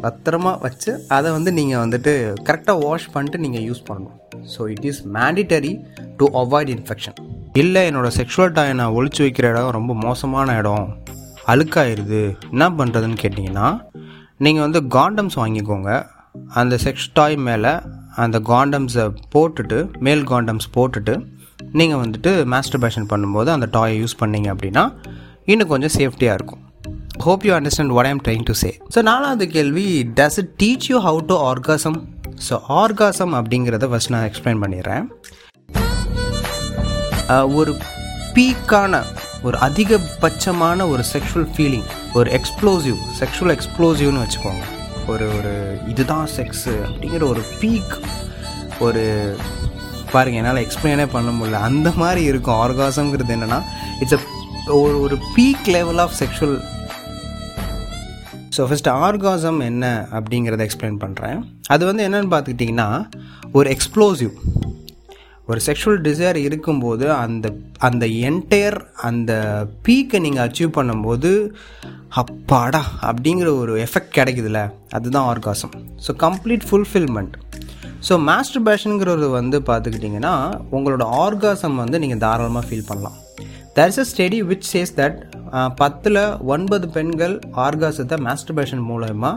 பத்திரமா 0.05 0.51
வச்சு 0.63 0.91
அதை 1.17 1.29
வந்து 1.35 1.51
நீங்கள் 1.57 1.81
வந்துட்டு 1.83 2.13
கரெக்டாக 2.47 2.83
வாஷ் 2.85 3.05
பண்ணிட்டு 3.13 3.37
நீங்கள் 3.43 3.65
யூஸ் 3.67 3.83
பண்ணணும். 3.89 4.15
So 4.53 4.61
it 4.73 4.87
is 4.89 5.01
mandatory 5.17 5.73
to 6.19 6.25
avoid 6.41 6.71
infection 6.75 7.19
இல்லை 7.61 7.83
என்னோடய 7.89 8.15
செக்ஷுவல் 8.17 8.51
டாயை 8.57 8.73
நான் 8.79 8.95
ஒழிச்சு 8.97 9.21
வைக்கிற 9.25 9.51
இடம் 9.53 9.75
ரொம்ப 9.77 9.93
மோசமான 10.07 10.57
இடம். 10.61 10.87
அழுக்காயிருது. 11.51 12.23
என்ன 12.53 12.65
பண்ணுறதுன்னு 12.79 13.17
கேட்டிங்கன்னா 13.23 13.67
நீங்கள் 14.45 14.65
வந்து 14.65 14.81
காண்டம்ஸ் 14.97 15.37
வாங்கிக்கோங்க. 15.41 15.91
அந்த 16.61 16.75
செக்ஸ் 16.85 17.07
டாய் 17.17 17.37
மேலே 17.47 17.73
அந்த 18.23 18.37
காண்டம்ஸை 18.51 19.05
போட்டுட்டு 19.33 19.77
மேல் 20.05 20.23
காண்டம்ஸ் 20.31 20.67
போட்டுட்டு 20.75 21.13
நீங்கள் 21.79 22.01
வந்துட்டு 22.03 22.31
மாஸ்டர்பேஷன் 22.53 23.07
பண்ணும்போது 23.11 23.49
அந்த 23.55 23.67
டாயை 23.75 23.95
யூஸ் 24.01 24.15
பண்ணீங்க 24.21 24.47
அப்படின்னா 24.55 24.83
இன்னும் 25.51 25.71
கொஞ்சம் 25.73 25.93
சேஃப்டியாக 25.97 26.37
இருக்கும். 26.39 26.61
Hope 27.25 27.43
you 27.47 27.51
understand 27.57 27.93
what 27.97 28.09
I'm 28.11 28.21
trying 28.27 28.45
to 28.49 28.55
say 28.61 28.69
so 28.95 29.01
நாலாவது 29.11 29.45
கேள்வி 29.55 29.87
does 30.19 30.37
it 30.41 30.51
teach 30.63 30.87
you 30.91 30.99
how 31.07 31.19
to 31.31 31.37
orgasm 31.51 31.97
so 32.47 32.55
orgasm 32.81 33.33
அப்படிங்கிறத 33.39 33.87
ஃபஸ்ட் 33.91 34.13
நான் 34.15 34.27
எக்ஸ்பிளைன் 34.29 34.61
பண்ணிடுறேன். 34.63 35.05
ஒரு 37.59 37.71
பீக்கான 38.35 39.03
ஒரு 39.47 39.57
அதிகபட்சமான 39.67 40.87
ஒரு 40.93 41.03
செக்ஷுவல் 41.13 41.47
ஃபீலிங் 41.55 41.87
ஒரு 42.19 42.29
எக்ஸ்ப்ளோசிவ் 42.37 42.97
செக்ஷுவல் 43.19 43.53
எக்ஸ்ப்ளோசிவ்னு 43.55 44.23
வச்சுக்கோங்க. 44.23 44.63
ஒரு 45.13 45.25
ஒரு 45.37 45.53
இதுதான் 45.91 46.27
செக்ஸு 46.37 46.73
அப்படிங்கிற 46.87 47.23
ஒரு 47.33 47.41
பீக் 47.61 47.95
ஒரு 48.85 49.03
பாருங்கள் 50.15 50.41
என்னால் 50.41 50.63
எக்ஸ்பிளைனே 50.65 51.07
பண்ண 51.15 51.29
முடியல. 51.37 51.59
அந்த 51.69 51.89
மாதிரி 52.01 52.23
இருக்கும். 52.31 52.59
ஆர்காசம்ங்கிறது 52.65 53.35
என்னென்னா 53.37 53.59
இட்ஸ் 54.01 54.17
அ 54.17 54.21
ஒரு 54.81 54.95
ஒரு 55.05 55.17
peak 55.35 55.67
level 55.77 56.01
of 56.05 56.15
sexual 56.21 56.57
so 58.57 58.63
first 58.69 58.89
orgasm 59.05 59.57
என்ன 59.69 59.85
அப்படிங்கிறத 60.17 60.63
எக்ஸ்பிளைன் 60.67 60.99
பண்ணுறேன் 61.01 61.39
அது 61.73 61.83
வந்து 61.89 62.03
என்னென்னு 62.07 62.31
பார்த்துக்கிட்டிங்கன்னா 62.33 62.89
ஒரு 63.57 63.67
எக்ஸ்ப்ளோசிவ் 63.75 64.35
ஒரு 65.47 65.59
செக்ஷுவல் 65.65 65.99
டிசைர் 66.05 66.37
இருக்கும்போது 66.45 67.05
அந்த 67.23 67.47
அந்த 67.87 68.05
என்டையர் 68.29 68.77
அந்த 69.09 69.31
பீக்கை 69.87 70.19
நீங்கள் 70.25 70.45
அச்சீவ் 70.47 70.71
பண்ணும்போது 70.77 71.31
அப்பாடா 72.21 72.81
அப்படிங்கிற 73.09 73.49
ஒரு 73.61 73.73
எஃபெக்ட் 73.85 74.15
கிடைக்குதுல்ல. 74.17 74.61
அதுதான் 74.97 75.27
orgasm 75.33 75.73
so 76.05 76.13
complete 76.25 76.65
fulfilment 76.69 77.35
so 78.07 78.13
master 78.29 78.63
பேஷனுங்கிறது 78.67 79.27
வந்து 79.39 79.57
பார்த்துக்கிட்டிங்கன்னா 79.67 80.33
உங்களோட 80.77 81.03
ஆர்காசம் 81.25 81.77
வந்து 81.83 81.97
நீங்கள் 82.03 82.19
தாராளமாக 82.23 82.65
ஃபீல் 82.67 82.89
பண்ணலாம். 82.89 83.15
There 83.77 83.91
is 83.91 84.01
a 84.03 84.05
study 84.09 84.39
which 84.49 84.67
says 84.73 84.93
that 84.99 85.17
பத்தில் 85.79 86.21
ஒன்பது 86.53 86.85
பெண்கள் 86.97 87.33
ஆர்காசத்தை 87.65 88.17
மாஸ்டர் 88.27 88.57
பேஷன் 88.57 88.83
மூலயமா 88.89 89.31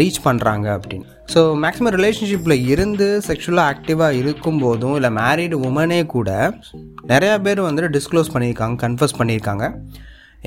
ரீச் 0.00 0.18
பண்ணுறாங்க 0.26 0.66
அப்படின்னு. 0.78 1.06
ஸோ 1.32 1.40
மேக்ஸிமம் 1.62 1.94
ரிலேஷன்ஷிப்பில் 1.98 2.56
இருந்து 2.72 3.06
செக்ஷுவலாக 3.28 3.72
ஆக்டிவாக 3.72 4.18
இருக்கும் 4.22 4.60
போதும் 4.64 4.96
இல்லை 4.98 5.10
மேரீடு 5.20 5.56
உமனே 5.68 6.00
கூட 6.16 6.30
நிறையா 7.12 7.36
பேர் 7.46 7.66
வந்துட்டு 7.68 7.94
டிஸ்க்ளோஸ் 7.98 8.32
பண்ணியிருக்காங்க 8.34 8.78
கன்ஃபர்ஸ் 8.84 9.18
பண்ணியிருக்காங்க. 9.20 9.66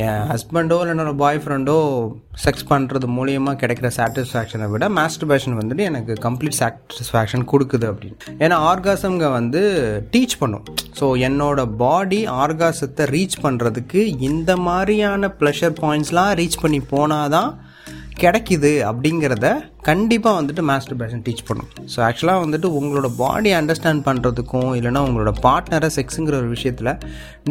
என் 0.06 0.26
ஹஸ்பண்டோ 0.32 0.76
இல்லை 0.82 0.92
என்னோடய 0.94 1.18
பாய் 1.22 1.40
ஃப்ரெண்டோ 1.44 1.76
செக்ஸ் 2.44 2.66
பண்ணுறது 2.72 3.06
மூலியமாக 3.16 3.60
கிடைக்கிற 3.62 3.88
சாட்டிஸ்ஃபேக்ஷனை 3.98 4.68
விட 4.74 4.86
மாஸ்டர்பேஷன் 4.98 5.56
வந்துட்டு 5.60 5.84
எனக்கு 5.90 6.14
கம்ப்ளீட் 6.26 6.58
சாட்டிஸ்ஃபேக்ஷன் 6.60 7.44
கொடுக்குது 7.52 7.86
அப்படின்னு. 7.92 8.18
ஏன்னா 8.44 8.58
ஆர்காசம்ங்க 8.72 9.30
வந்து 9.38 9.62
டீச் 10.14 10.36
பண்ணும். 10.42 10.66
ஸோ 11.00 11.08
என்னோட 11.28 11.62
பாடி 11.82 12.20
ஆர்காசத்தை 12.44 13.06
ரீச் 13.16 13.36
பண்ணுறதுக்கு 13.46 14.02
இந்த 14.30 14.54
மாதிரியான 14.68 15.32
ப்ளஷர் 15.42 15.76
பாயிண்ட்ஸ்லாம் 15.82 16.32
ரீச் 16.42 16.62
பண்ணி 16.64 16.80
போனால் 16.94 17.34
தான் 17.36 17.50
கிடைக்குது 18.24 18.72
அப்படிங்கிறத 18.92 19.50
கண்டிப்பாக 19.90 20.38
வந்துட்டு 20.40 20.64
மாஸ்டர்பேஷன் 20.70 21.24
டீச் 21.28 21.44
பண்ணும். 21.50 21.70
ஸோ 21.92 21.98
ஆக்சுவலாக 22.08 22.44
வந்துட்டு 22.46 22.70
உங்களோட 22.80 23.10
பாடி 23.24 23.52
அண்டர்ஸ்டாண்ட் 23.60 24.06
பண்ணுறதுக்கும் 24.08 24.72
இல்லைனா 24.80 25.04
உங்களோட 25.10 25.34
பார்ட்னரை 25.48 25.90
செக்ஸுங்கிற 25.98 26.38
ஒரு 26.44 26.50
விஷயத்தில் 26.56 26.92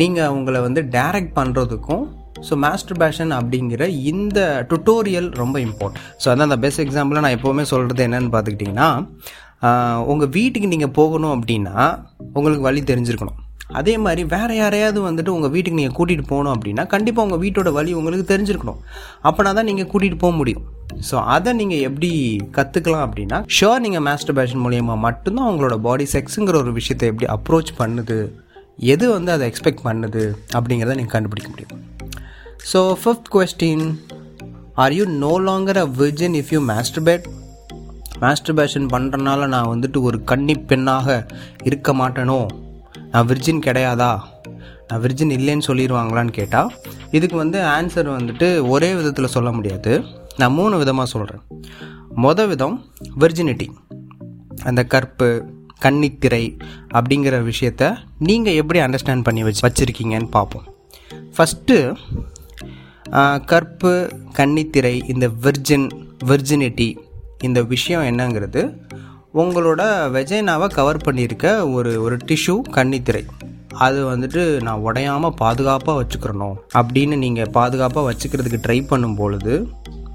நீங்கள் 0.00 0.28
அவங்கள 0.30 0.62
வந்து 0.68 0.82
டைரக்ட் 0.96 1.36
பண்ணுறதுக்கும் 1.40 2.06
ஸோ 2.46 2.54
மாஸ்டர்பேஷன் 2.66 3.32
அப்படிங்கிற 3.38 3.82
இந்த 4.12 4.38
டுட்டோரியல் 4.70 5.28
ரொம்ப 5.42 5.58
இம்பார்ட்டன்ட் 5.66 6.06
ஸோ 6.22 6.26
அதான் 6.32 6.48
அந்த 6.50 6.60
பெஸ்ட் 6.64 6.84
எக்ஸாம்பிளாக 6.84 7.24
நான் 7.26 7.36
எப்போவுமே 7.38 7.66
சொல்கிறது 7.72 8.06
என்னென்னு 8.06 8.32
பார்த்துக்கிட்டிங்கன்னா 8.36 8.88
உங்கள் 10.12 10.32
வீட்டுக்கு 10.38 10.72
நீங்கள் 10.72 10.96
போகணும் 10.98 11.34
அப்படின்னா 11.36 11.76
உங்களுக்கு 12.36 12.64
வழி 12.66 12.80
தெரிஞ்சிருக்கணும். 12.90 13.38
அதே 13.78 13.94
மாதிரி 14.04 14.22
வேறு 14.34 14.54
யாரையாவது 14.58 14.98
வந்துட்டு 15.06 15.32
உங்கள் 15.36 15.52
வீட்டுக்கு 15.54 15.80
நீங்கள் 15.80 15.96
கூட்டிகிட்டு 15.96 16.30
போகணும் 16.30 16.52
அப்படின்னா 16.54 16.82
கண்டிப்பாக 16.92 17.26
உங்கள் 17.26 17.40
வீட்டோட 17.44 17.70
வழி 17.78 17.90
உங்களுக்கு 18.00 18.26
தெரிஞ்சிருக்கணும். 18.32 18.78
அப்படின்னா 19.26 19.52
தான் 19.58 19.68
நீங்கள் 19.70 19.88
கூட்டிகிட்டு 19.92 20.20
போக 20.24 20.34
முடியும். 20.40 20.64
ஸோ 21.08 21.16
அதை 21.34 21.52
நீங்கள் 21.60 21.84
எப்படி 21.88 22.10
கற்றுக்கலாம் 22.58 23.04
அப்படின்னா 23.06 23.40
ஷோர் 23.56 23.84
நீங்கள் 23.86 24.04
மாஸ்டர் 24.08 24.38
பேஷன் 24.38 24.64
மூலியமாக 24.66 25.04
மட்டும்தான் 25.06 25.50
உங்களோட 25.52 25.76
பாடி 25.88 26.06
செக்ஸுங்கிற 26.14 26.58
ஒரு 26.64 26.72
விஷயத்தை 26.80 27.08
எப்படி 27.12 27.28
அப்ரோச் 27.36 27.72
பண்ணுது 27.82 28.18
எது 28.94 29.04
வந்து 29.16 29.30
அதை 29.36 29.44
எக்ஸ்பெக்ட் 29.50 29.86
பண்ணுது 29.88 30.24
அப்படிங்கிறத 30.58 30.96
நீங்கள் 31.00 31.16
கண்டுபிடிக்க 31.16 31.50
முடியும். 31.54 31.80
So 32.72 32.80
fifth 33.02 33.28
question 33.34 33.84
are 34.82 34.92
you 34.92 35.04
no 35.24 35.32
longer 35.48 35.76
a 35.82 35.86
virgin 36.00 36.32
if 36.40 36.50
you 36.54 36.60
masturbate? 36.70 37.26
Masturbation 38.22 38.86
பண்ணுறனால 38.92 39.46
நான் 39.46 39.70
வந்துட்டு 39.72 39.98
ஒரு 40.00 40.24
கன்னி 40.30 40.54
பெண்ணாக 40.70 41.26
இருக்க 41.68 41.92
மாட்டேனோ? 41.92 42.38
நான் 43.12 43.26
விர்ஜின் 43.26 43.60
கிடையாதா? 43.66 44.10
நான் 44.88 45.02
விர்ஜின் 45.04 45.34
இல்லைன்னு 45.36 45.66
சொல்லிடுவாங்களான்னு 45.66 46.32
கேட்டால் 46.38 46.70
இதுக்கு 47.10 47.36
வந்து 47.36 47.58
ஆன்சர் 47.76 48.08
வந்துட்டு 48.16 48.68
ஒரே 48.68 48.94
விதத்தில் 48.94 49.34
சொல்ல 49.36 49.52
முடியாது. 49.52 50.04
நான் 50.36 50.52
மூணு 50.52 50.76
விதமாக 50.78 51.08
சொல்கிறேன் 51.14 51.44
மொத 52.24 52.46
விதம் 52.48 52.76
விர்ஜினிட்டி 53.22 53.68
அந்த 54.64 54.84
கற்பு 54.94 55.28
கன்னித்திரை 55.84 56.44
அப்படிங்கிற 56.98 57.36
விஷயத்த 57.50 57.96
நீங்கள் 58.18 58.54
எப்படி 58.54 58.80
அண்டர்ஸ்டாண்ட் 58.80 59.26
பண்ணி 59.28 59.42
வச்சு 59.42 59.62
வச்சுருக்கீங்கன்னு 59.68 60.30
பார்ப்போம். 60.30 60.66
ஃபஸ்ட்டு 61.36 61.76
கற்பு 63.44 64.10
கன்னித்திரை 64.36 65.08
இந்த 65.08 65.26
விர்ஜின் 65.26 65.90
விர்ஜினிட்டி 66.26 66.96
இந்த 67.38 67.62
விஷயம் 67.62 68.02
என்னங்கிறது 68.02 68.76
உங்களோட 69.34 69.82
வெஜைனாவை 70.12 70.66
கவர் 70.66 70.96
பண்ணியிருக்க 70.96 71.72
ஒரு 71.72 72.02
ஒரு 72.02 72.16
டிஷ்யூ 72.16 72.60
கன்னித்திரை. 72.72 73.26
அது 73.74 74.16
வந்துட்டு 74.16 74.62
நான் 74.62 74.80
உடையாமல் 74.80 75.34
பாதுகாப்பாக 75.36 76.02
வச்சுக்கிறணும் 76.02 76.54
அப்படின்னு 76.74 77.16
நீங்கள் 77.16 77.50
பாதுகாப்பாக 77.50 78.12
வச்சுக்கிறதுக்கு 78.12 78.62
ட்ரை 78.66 78.86
பண்ணும் 78.86 79.14
பொழுது 79.14 79.68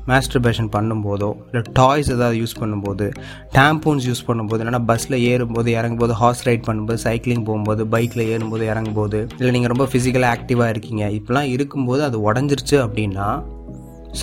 மாஸ்டர்பேஷன் 0.08 0.70
பண்ணும்போதோ 0.70 1.36
இல்லை 1.46 1.62
டாய்ஸ் 1.74 2.12
ஏதாவது 2.12 2.38
யூஸ் 2.38 2.60
பண்ணும்போது 2.60 3.12
டேம்பூன்ஸ் 3.54 4.08
யூஸ் 4.08 4.26
பண்ணும்போது 4.28 4.60
இல்லைனா 4.60 4.86
பஸ்ஸில் 4.86 5.22
ஏறும்போது 5.22 5.72
இறங்கும்போது 5.72 6.10
ஹார்ஸ் 6.10 6.44
ரைட் 6.44 6.66
பண்ணும்போது 6.68 7.00
சைக்கிளிங் 7.04 7.46
போகும்போது 7.46 7.86
பைக்கில் 7.86 8.28
ஏறும்போது 8.28 8.66
இறங்கும்போது 8.66 9.22
இல்லை 9.40 9.52
நீங்கள் 9.52 9.70
ரொம்ப 9.70 9.88
ஃபிசிக்கலாக 9.94 10.36
ஆக்டிவாக 10.38 10.70
இருக்கீங்க 10.70 11.10
இப்படிலாம் 11.10 11.52
இருக்கும்போது 11.52 12.04
அது 12.04 12.34
உடஞ்சிருச்சு 12.34 12.78
அப்படின்னா 12.86 13.28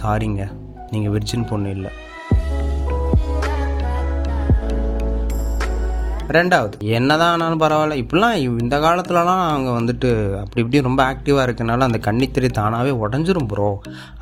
சாரிங்க 0.02 0.50
நீங்கள் 0.90 1.12
விர்ஜின் 1.12 1.46
பொண்ணு 1.46 1.70
இல்லை. 1.70 1.90
ரெண்டாவது 6.36 6.74
என்னதான் 6.96 7.32
ஆனாலும் 7.34 7.62
பரவாயில்ல. 7.62 8.00
இப்படிலாம் 8.02 8.36
இந்த 8.62 8.76
காலத்துலலாம் 8.86 9.44
அவங்க 9.52 9.70
வந்துட்டு 9.80 10.10
அப்படி 10.40 10.62
இப்படி 10.64 10.80
ரொம்ப 10.88 11.02
ஆக்டிவாக 11.12 11.46
இருக்கனால 11.46 11.86
அந்த 11.88 12.00
கன்னித்திரை 12.06 12.50
தானாகவே 12.58 12.92
உடஞ்சிரும் 13.04 13.48
ப்ரோ 13.52 13.70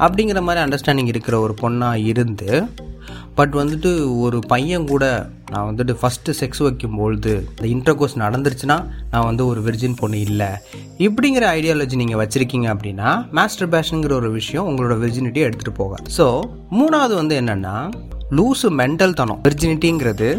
அப்படிங்கிற 0.04 0.40
மாதிரி 0.48 0.64
அண்டர்ஸ்டாண்டிங் 0.64 1.10
இருக்கிற 1.14 1.36
ஒரு 1.46 1.56
பொண்ணாக 1.62 2.04
இருந்து 2.12 2.50
பட் 3.38 3.54
வந்துட்டு 3.58 3.90
ஒரு 4.24 4.38
பையன் 4.52 4.86
கூட 4.92 5.04
நான் 5.52 5.68
வந்துட்டு 5.68 5.92
ஃபஸ்ட்டு 6.00 6.34
செக்ஸ் 6.40 6.62
வைக்கும்பொழுது 6.64 7.32
இந்த 7.50 7.66
இன்டர்கோர்ஸ் 7.74 8.16
நடந்துருச்சுன்னா 8.24 8.76
நான் 9.12 9.26
வந்து 9.28 9.44
ஒரு 9.50 9.60
விர்ஜின் 9.66 9.98
பொண்ணு 10.00 10.18
இல்லை. 10.28 10.48
இப்படிங்கிற 11.06 11.44
ஐடியாலஜி 11.58 11.96
நீங்கள் 12.02 12.20
வச்சுருக்கீங்க 12.22 12.68
அப்படின்னா 12.74 13.10
மாஸ்டர் 13.38 13.72
பேஷனுங்கிற 13.74 14.14
ஒரு 14.20 14.30
விஷயம் 14.38 14.68
உங்களோட 14.70 14.96
விர்ஜினிட்டியை 15.04 15.46
எடுத்துகிட்டு 15.48 15.80
போகாது. 15.82 16.06
ஸோ 16.18 16.26
மூணாவது 16.78 17.14
வந்து 17.20 17.36
என்னென்னா 17.42 17.76
லூஸு 18.38 18.70
மென்டல் 18.82 19.18
தனம். 19.20 19.42
விர்ஜினிட்டிங்கிறது 19.48 20.30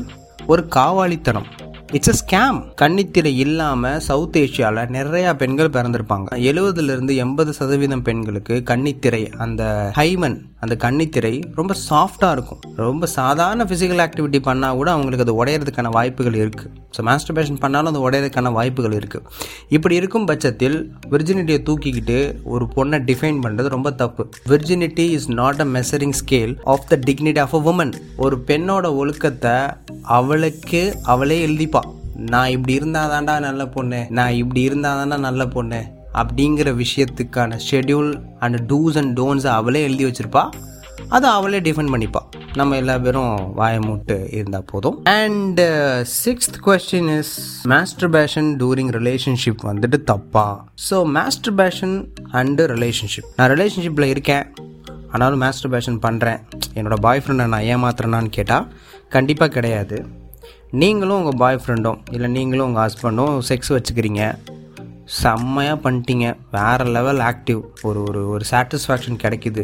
ஒரு 0.50 0.62
காவாளித்தனம் 0.76 1.50
இட்ஸ் 1.98 2.10
அ 2.12 2.14
ஸ்கேம் 2.20 2.58
கன்னித்திரை 2.80 3.32
இல்லாமல் 3.44 4.02
சவுத் 4.08 4.36
ஏஷியாவில் 4.42 4.92
நிறையா 4.96 5.32
பெண்கள் 5.42 5.72
பிறந்திருப்பாங்க. 5.76 6.28
எழுபதுலேருந்து 6.50 7.14
எண்பது 7.24 7.52
சதவீதம் 7.60 8.04
பெண்களுக்கு 8.10 8.56
கன்னித்திரை 8.70 9.24
அந்த 9.46 9.64
ஹைமன் 9.98 10.38
அந்த 10.64 10.76
கன்னித்திரை 10.84 11.34
ரொம்ப 11.58 11.74
சாஃப்டாக 11.88 12.36
இருக்கும். 12.36 12.62
ரொம்ப 12.86 13.08
சாதாரண 13.16 13.66
ஃபிசிக்கல் 13.70 14.02
ஆக்டிவிட்டி 14.06 14.40
பண்ணால் 14.48 14.78
கூட 14.80 14.90
அவங்களுக்கு 14.96 15.26
அது 15.26 15.36
உடையிறதுக்கான 15.42 15.92
வாய்ப்புகள் 15.98 16.38
இருக்குது 16.44 16.72
ஸோ 16.96 17.06
மாஸ்டர்பேஷன் 17.10 17.60
பண்ணாலும் 17.64 17.92
அது 17.92 18.04
உடையிறதுக்கான 18.08 18.52
வாய்ப்புகள் 18.58 18.96
இருக்குது 19.00 19.26
இப்படி 19.78 19.96
இருக்கும் 20.02 20.28
பட்சத்தில் 20.32 20.78
விர்ஜினிட்டியை 21.14 21.60
தூக்கிக்கிட்டு 21.70 22.20
ஒரு 22.54 22.68
பொண்ணை 22.76 23.00
டிஃபைன் 23.10 23.42
பண்ணுறது 23.46 23.74
ரொம்ப 23.78 23.92
தப்பு. 24.04 24.26
Virginity 24.54 25.08
is 25.18 25.30
not 25.42 25.64
a 25.66 25.70
measuring 25.78 26.16
scale 26.22 26.56
of 26.76 26.88
the 26.94 27.00
dignity 27.10 27.42
of 27.46 27.58
a 27.60 27.64
woman 27.74 27.94
ஒரு 28.26 28.38
பெண்ணோட 28.52 28.86
ஒழுக்கத்தை 29.02 29.58
அவளுக்கு 30.18 30.82
அவளே 31.14 31.40
எழுதிப்பா 31.48 31.79
நான் 32.34 32.50
இப்படி 32.50 32.74
இருந்தாதான்டா 32.80 33.40
நல்ல 33.40 33.68
பொண்ணு 33.68 34.06
நான் 34.10 34.34
இப்படி 34.34 34.62
இருந்தாதான்டா 34.70 35.20
நல்ல 35.20 35.46
பொண்ணு 35.46 35.82
அப்படிங்கிற 36.22 36.70
விஷயத்துக்கான 36.84 37.60
ஷெட்யூல் 37.70 38.12
அண்ட் 38.40 38.60
டூஸ் 38.72 38.98
அண்ட் 38.98 39.20
டோன்ஸை 39.20 39.48
அவளே 39.48 39.82
எழுதி 39.82 40.06
வச்சிருப்பா. 40.06 40.44
அதை 41.10 41.30
அவளே 41.30 41.60
டிஃபெண்ட் 41.60 41.92
பண்ணிப்பா. 41.94 42.22
நம்ம 42.56 42.76
எல்லா 42.76 42.98
பேரும் 42.98 43.58
வாய 43.58 43.82
மூட்டு 43.86 44.28
இருந்தால் 44.32 44.66
போதும். 44.66 45.04
And 45.04 45.62
sixth 46.24 46.58
question 46.66 47.18
is 47.18 47.62
masturbation 48.10 48.58
during 48.64 48.92
relationship 48.98 49.64
வந்துட்டு 49.64 50.04
தப்பா? 50.04 50.66
So 50.90 51.06
master 51.18 51.56
fashion 51.56 51.96
and 52.32 52.66
relationship 52.76 53.30
நான் 53.36 53.50
ரிலேஷன்ஷிப்பில் 53.50 54.12
இருக்கேன். 54.14 54.46
ஆனாலும் 55.12 55.40
மாஸ்டர் 55.40 55.72
பேஷன் 55.72 56.00
பண்ணுறேன் 56.08 56.40
என்னோடய 56.76 57.04
பாய் 57.08 57.24
ஃப்ரெண்டை 57.26 57.48
நான் 57.48 57.70
ஏமாத்துறேனான்னு 57.76 58.30
கேட்டால் 58.30 58.68
கண்டிப்பாக 59.10 59.52
கிடையாது. 59.52 60.06
நீங்களும் 60.72 61.20
உங்கள் 61.20 61.38
பாய் 61.42 61.60
ஃப்ரெண்டும் 61.62 62.00
இல்லை 62.16 62.28
நீங்களும் 62.36 62.66
உங்கள் 62.70 62.84
ஹஸ்பண்டும் 62.86 63.38
செக்ஸ் 63.48 63.72
வச்சுக்கிறீங்க. 63.76 64.24
செம்மையாக 65.22 65.78
பண்ணிட்டீங்க. 65.86 66.26
வேறு 66.56 66.86
லெவல் 66.98 67.22
ஆக்டிவ் 67.30 67.62
ஒரு 67.88 68.00
ஒரு 68.10 68.22
ஒரு 68.34 68.46
சாட்டிஸ்ஃபேக்ஷன் 68.52 69.18
கிடைக்குது. 69.24 69.64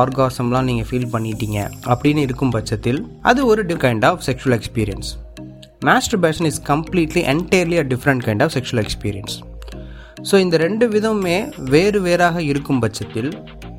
ஆர்காசம்லாம் 0.00 0.66
நீங்கள் 0.70 0.88
ஃபீல் 0.88 1.06
பண்ணிட்டீங்க. 1.14 1.58
அப்படின்னு 1.90 2.24
இருக்கும் 2.26 2.52
பட்சத்தில் 2.56 3.00
அது 3.22 3.46
ஒரு 3.46 3.64
the 3.66 3.76
kind 3.84 4.06
of 4.10 4.24
sexual 4.28 4.56
experience 4.58 5.10
masturbation 5.90 6.48
is 6.50 6.60
completely 6.72 7.24
entirely 7.34 7.78
a 7.84 7.86
different 7.94 8.24
kind 8.26 8.44
of 8.46 8.54
sexual 8.56 8.82
experience 8.86 9.36
so 10.30 10.34
இந்த 10.38 10.56
ரெண்டு 10.56 10.88
விதமுமே 10.88 11.38
வேறு 11.70 12.00
வேறாக 12.00 12.42
இருக்கும் 12.42 12.78
பட்சத்தில் 12.78 13.30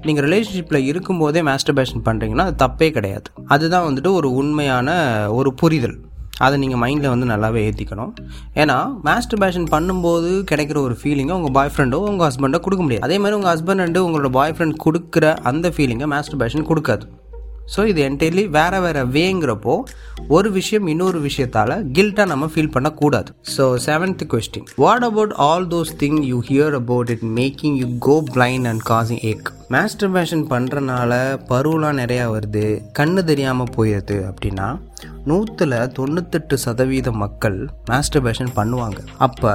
நீங்கள் 0.07 0.25
ரிலேஷன்ஷிப்பில் 0.29 0.88
இருக்கும்போதே 0.89 1.41
மாஸ்டர்பேஷன் 1.41 2.03
பண்ணுறீங்கன்னா 2.07 2.47
அது 2.50 2.59
தப்பே 2.65 2.91
கிடையாது. 2.91 3.27
அதுதான் 3.47 3.88
வந்துட்டு 3.89 4.12
ஒரு 4.13 4.33
உண்மையான 4.33 4.89
ஒரு 5.29 5.53
புரிதல். 5.53 5.97
அதை 6.38 6.56
நீங்கள் 6.58 6.82
மைண்டில் 6.84 7.12
வந்து 7.13 7.27
நல்லாவே 7.34 7.62
ஏற்றிக்கணும் 7.68 8.13
ஏன்னா 8.56 8.77
மாஸ்டர்பேஷன் 9.04 9.68
பண்ணும்போது 9.74 10.32
கிடைக்கிற 10.51 10.77
ஒரு 10.77 10.98
ஃபீலிங்கை 11.01 11.36
உங்கள் 11.39 11.51
பாய் 11.51 11.72
ஃப்ரெண்டோ 11.75 12.00
உங்கள் 12.12 12.27
ஹஸ்பண்டோ 12.27 12.60
கொடுக்க 12.60 12.84
முடியாது. 12.84 13.04
அதே 13.04 13.18
மாதிரி 13.18 13.38
உங்கள் 13.39 13.54
ஹஸ்பண்ட் 13.54 13.84
அண்டு 13.86 14.06
உங்களோட 14.08 14.30
பாய் 14.30 14.56
ஃப்ரெண்ட் 14.58 14.75
கொடுக்குற 14.86 15.36
அந்த 15.51 15.70
ஃபீலிங்கை 15.70 16.10
மாஸ்டர்பேஷன் 16.15 16.68
கொடுக்காது. 16.72 17.06
ஸோ 17.74 17.81
இது 17.91 18.01
என்டையர்லி 18.10 18.43
வேறு 18.57 18.79
வேறு 18.86 19.01
வேங்கிறப்போ 19.17 19.75
ஒரு 20.36 20.50
விஷயம் 20.57 20.88
இன்னொரு 20.93 21.19
விஷயத்தால் 21.27 21.74
கில்ட்டாக 21.98 22.31
நம்ம 22.31 22.45
ஃபீல் 22.53 22.72
பண்ணக்கூடாது. 22.75 23.29
So 23.55 23.63
seventh 23.88 24.24
question 24.34 24.67
what 24.84 25.05
about 25.10 25.34
all 25.48 25.67
those 25.74 25.93
thing 26.03 26.19
you 26.31 26.39
hear 26.50 26.75
about 26.81 27.12
it 27.15 27.25
making 27.39 27.77
you 27.81 27.88
go 28.07 28.15
blind 28.36 28.69
and 28.72 28.84
causing 28.91 29.24
ache 29.31 29.50
masturbation 29.75 30.43
பண்ணுறனால 30.53 31.12
பருவலாம் 31.51 32.00
நிறையா 32.01 32.25
வருது 32.36 32.65
கண்ணு 33.00 33.24
தெரியாமல் 33.31 33.74
போயிடுது 33.77 34.17
அப்படின்னா 34.29 34.67
நூற்றில் 35.29 35.77
தொண்ணூத்தெட்டு 35.98 36.57
சதவீத 36.65 37.12
மக்கள் 37.24 37.57
மாஸ்டர்பேஷன் 37.91 38.51
பண்ணுவாங்க. 38.60 39.00
அப்போ 39.27 39.53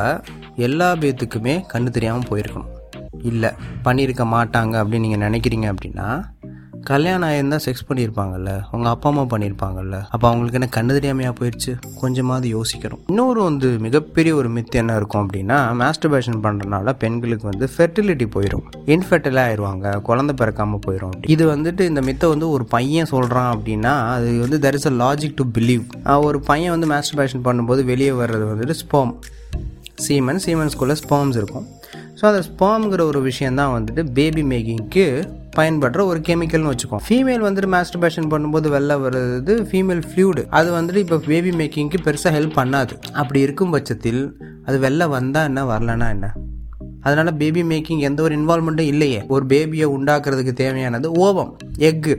எல்லா 0.69 0.91
பேத்துக்குமே 1.03 1.55
கண்ணு 1.73 1.91
தெரியாமல் 1.97 2.29
போயிருக்கணும். 2.31 2.71
இல்லை 3.31 3.51
பண்ணியிருக்க 3.87 4.25
மாட்டாங்க 4.35 4.75
அப்படின்னு 4.83 5.07
நீங்கள் 5.07 5.25
நினைக்கிறீங்க 5.27 5.67
அப்படின்னா 5.73 6.09
கல்யாணம் 6.89 7.29
ஆயிருந்தால் 7.29 7.63
செக்ஸ் 7.65 7.87
பண்ணியிருப்பாங்கல்ல 7.89 8.51
அவங்க 8.71 8.89
அப்பா 8.93 9.09
அம்மா 9.11 9.23
பண்ணியிருப்பாங்கல்ல 9.33 9.97
அப்போ 10.15 10.27
அவங்களுக்கு 10.29 10.59
என்ன 10.59 10.69
கண்ணு 10.77 10.97
தெரியாமையாக 10.97 11.35
போயிடுச்சு 11.39 11.73
கொஞ்சமாவது 12.01 12.47
யோசிக்கணும். 12.57 13.01
இன்னொரு 13.07 13.41
வந்து 13.43 13.69
மிகப்பெரிய 13.87 14.35
ஒரு 14.35 14.49
மித்து 14.49 14.81
என்ன 14.83 14.97
இருக்கும் 14.97 15.23
அப்படின்னா 15.25 15.59
மாஸ்டர்பேஷன் 15.83 16.41
பண்ணுறதுனால 16.45 16.93
பெண்களுக்கு 16.93 17.47
வந்து 17.51 17.69
ஃபெர்டிலிட்டி 17.75 18.29
போயிடும் 18.37 18.65
இன்ஃபெர்டிலாக 18.95 19.47
ஆயிடுவாங்க 19.49 19.97
குழந்தை 20.09 20.35
பிறக்காமல் 20.41 20.85
போயிடும் 20.87 21.17
இது 21.35 21.47
வந்துட்டு 21.55 21.81
இந்த 21.81 22.03
மித்தை 22.09 22.29
வந்து 22.29 22.49
ஒரு 22.51 22.65
பையன் 22.77 23.11
சொல்கிறான் 23.15 23.51
அப்படின்னா 23.57 23.95
அது 24.15 24.31
வந்து 24.45 24.59
there 24.67 24.79
is 24.81 24.89
a 24.93 24.95
logic 25.05 25.39
to 25.43 25.47
believe 25.59 25.85
ஒரு 26.29 26.41
பையன் 26.41 26.75
வந்து 26.77 26.91
மாஸ்டர்பேஷன் 26.95 27.47
பண்ணும்போது 27.49 27.85
வெளியே 27.85 28.11
வர்றது 28.11 28.47
வந்துட்டு 28.53 28.77
ஸ்போம் 28.85 29.13
சீமன் 30.09 30.43
சீமன்ஸ்குள்ளே 30.47 30.95
ஸ்போம்ஸ் 31.03 31.39
இருக்கும். 31.41 31.67
ஸோ 32.21 32.27
அந்த 32.27 32.41
ஸ்பேம்ங்கிற 32.49 33.01
ஒரு 33.01 33.21
விஷயம் 33.21 33.55
தான் 33.55 33.71
வந்துட்டு 33.75 34.03
பேபி 34.13 34.43
மேக்கிங்க்கு 34.43 35.05
பயன்படுற 35.57 36.01
ஒரு 36.05 36.21
கெமிக்கல்னு 36.27 36.71
வச்சுக்கோம் 36.73 37.03
ஃபீமேல் 37.07 37.45
வந்துட்டு 37.47 37.71
மாஸ்டர்பேஷன் 37.75 38.29
பண்ணும்போது 38.31 38.69
வெளில 38.75 38.97
வர்றது 39.01 39.55
ஃபீமேல் 39.71 40.03
ஃப்ளூடு 40.09 40.43
அது 40.49 40.69
வந்துட்டு 40.73 40.97
இப்போ 40.97 41.19
பேபி 41.27 41.51
மேக்கிங்க்கு 41.51 41.99
பெருசாக 42.05 42.33
ஹெல்ப் 42.37 42.59
பண்ணாது. 42.59 42.93
அப்படி 43.13 43.41
இருக்கும் 43.41 43.71
பட்சத்தில் 43.71 44.21
அது 44.65 44.79
வெளில 44.79 45.09
வந்தால் 45.09 45.45
என்ன 45.45 45.65
வரலன்னா 45.65 46.09
என்ன? 46.09 46.33
அதனால் 47.01 47.37
பேபி 47.37 47.63
மேக்கிங் 47.63 47.99
எந்த 47.99 48.23
ஒரு 48.23 48.37
இன்வால்மெண்ட்டும் 48.37 48.91
இல்லையே. 48.93 49.23
ஒரு 49.27 49.47
பேபியை 49.47 49.89
உண்டாக்குறதுக்கு 49.97 50.53
தேவையானது 50.53 51.11
ஓவம் 51.13 51.53
எக்கு 51.77 52.17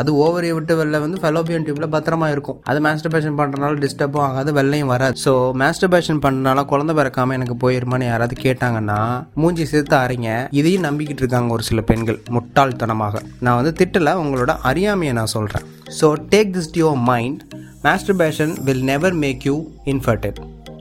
அது 0.00 0.10
ஓவரை 0.24 0.50
விட்டு 0.56 0.74
வெளில 0.80 1.00
வந்து 1.04 1.18
ஃபெலோபியன் 1.22 1.64
டியூப்ல 1.66 1.88
பத்திரமா 1.94 2.28
இருக்கும். 2.34 2.58
அது 2.70 2.80
மாஸ்டர்பேஷன் 2.86 3.36
பண்றதுனால 3.40 3.80
டிஸ்டர்பும் 3.84 4.24
ஆகாது 4.28 4.52
வெள்ளையும் 4.58 4.92
வராது. 4.94 5.16
ஸோ 5.24 5.32
மாஸ்டர்பேஷன் 5.62 6.22
பண்ணனால 6.24 6.64
குழந்தை 6.72 6.94
பிறக்காம 6.98 7.36
எனக்கு 7.38 7.56
போயிருமான்னு 7.64 8.10
யாராவது 8.10 8.36
கேட்டாங்கன்னா 8.46 8.98
மூஞ்சி 9.42 9.66
சேர்த்து 9.72 9.96
அரைங்க 10.02 10.30
இதையும் 10.60 10.86
நம்பிக்கிட்டு 10.88 11.24
இருக்காங்க 11.24 11.56
ஒரு 11.58 11.66
சில 11.70 11.82
பெண்கள் 11.92 12.18
முட்டாள்தனமாக. 12.36 13.22
நான் 13.46 13.58
வந்து 13.60 13.74
திட்டல 13.80 14.14
உங்களோட 14.24 14.54
அறியாமையை 14.72 15.14
நான் 15.20 15.34
சொல்கிறேன் 15.36 15.66
so 16.00 16.08
take 16.34 16.52
this 16.58 16.70
to 16.74 16.80
your 16.84 17.00
mind 17.12 17.42
masturbation 17.88 18.54
will 18.68 18.84
never 18.92 19.16
make 19.24 19.46
you 19.50 19.56
infertile 19.94 20.38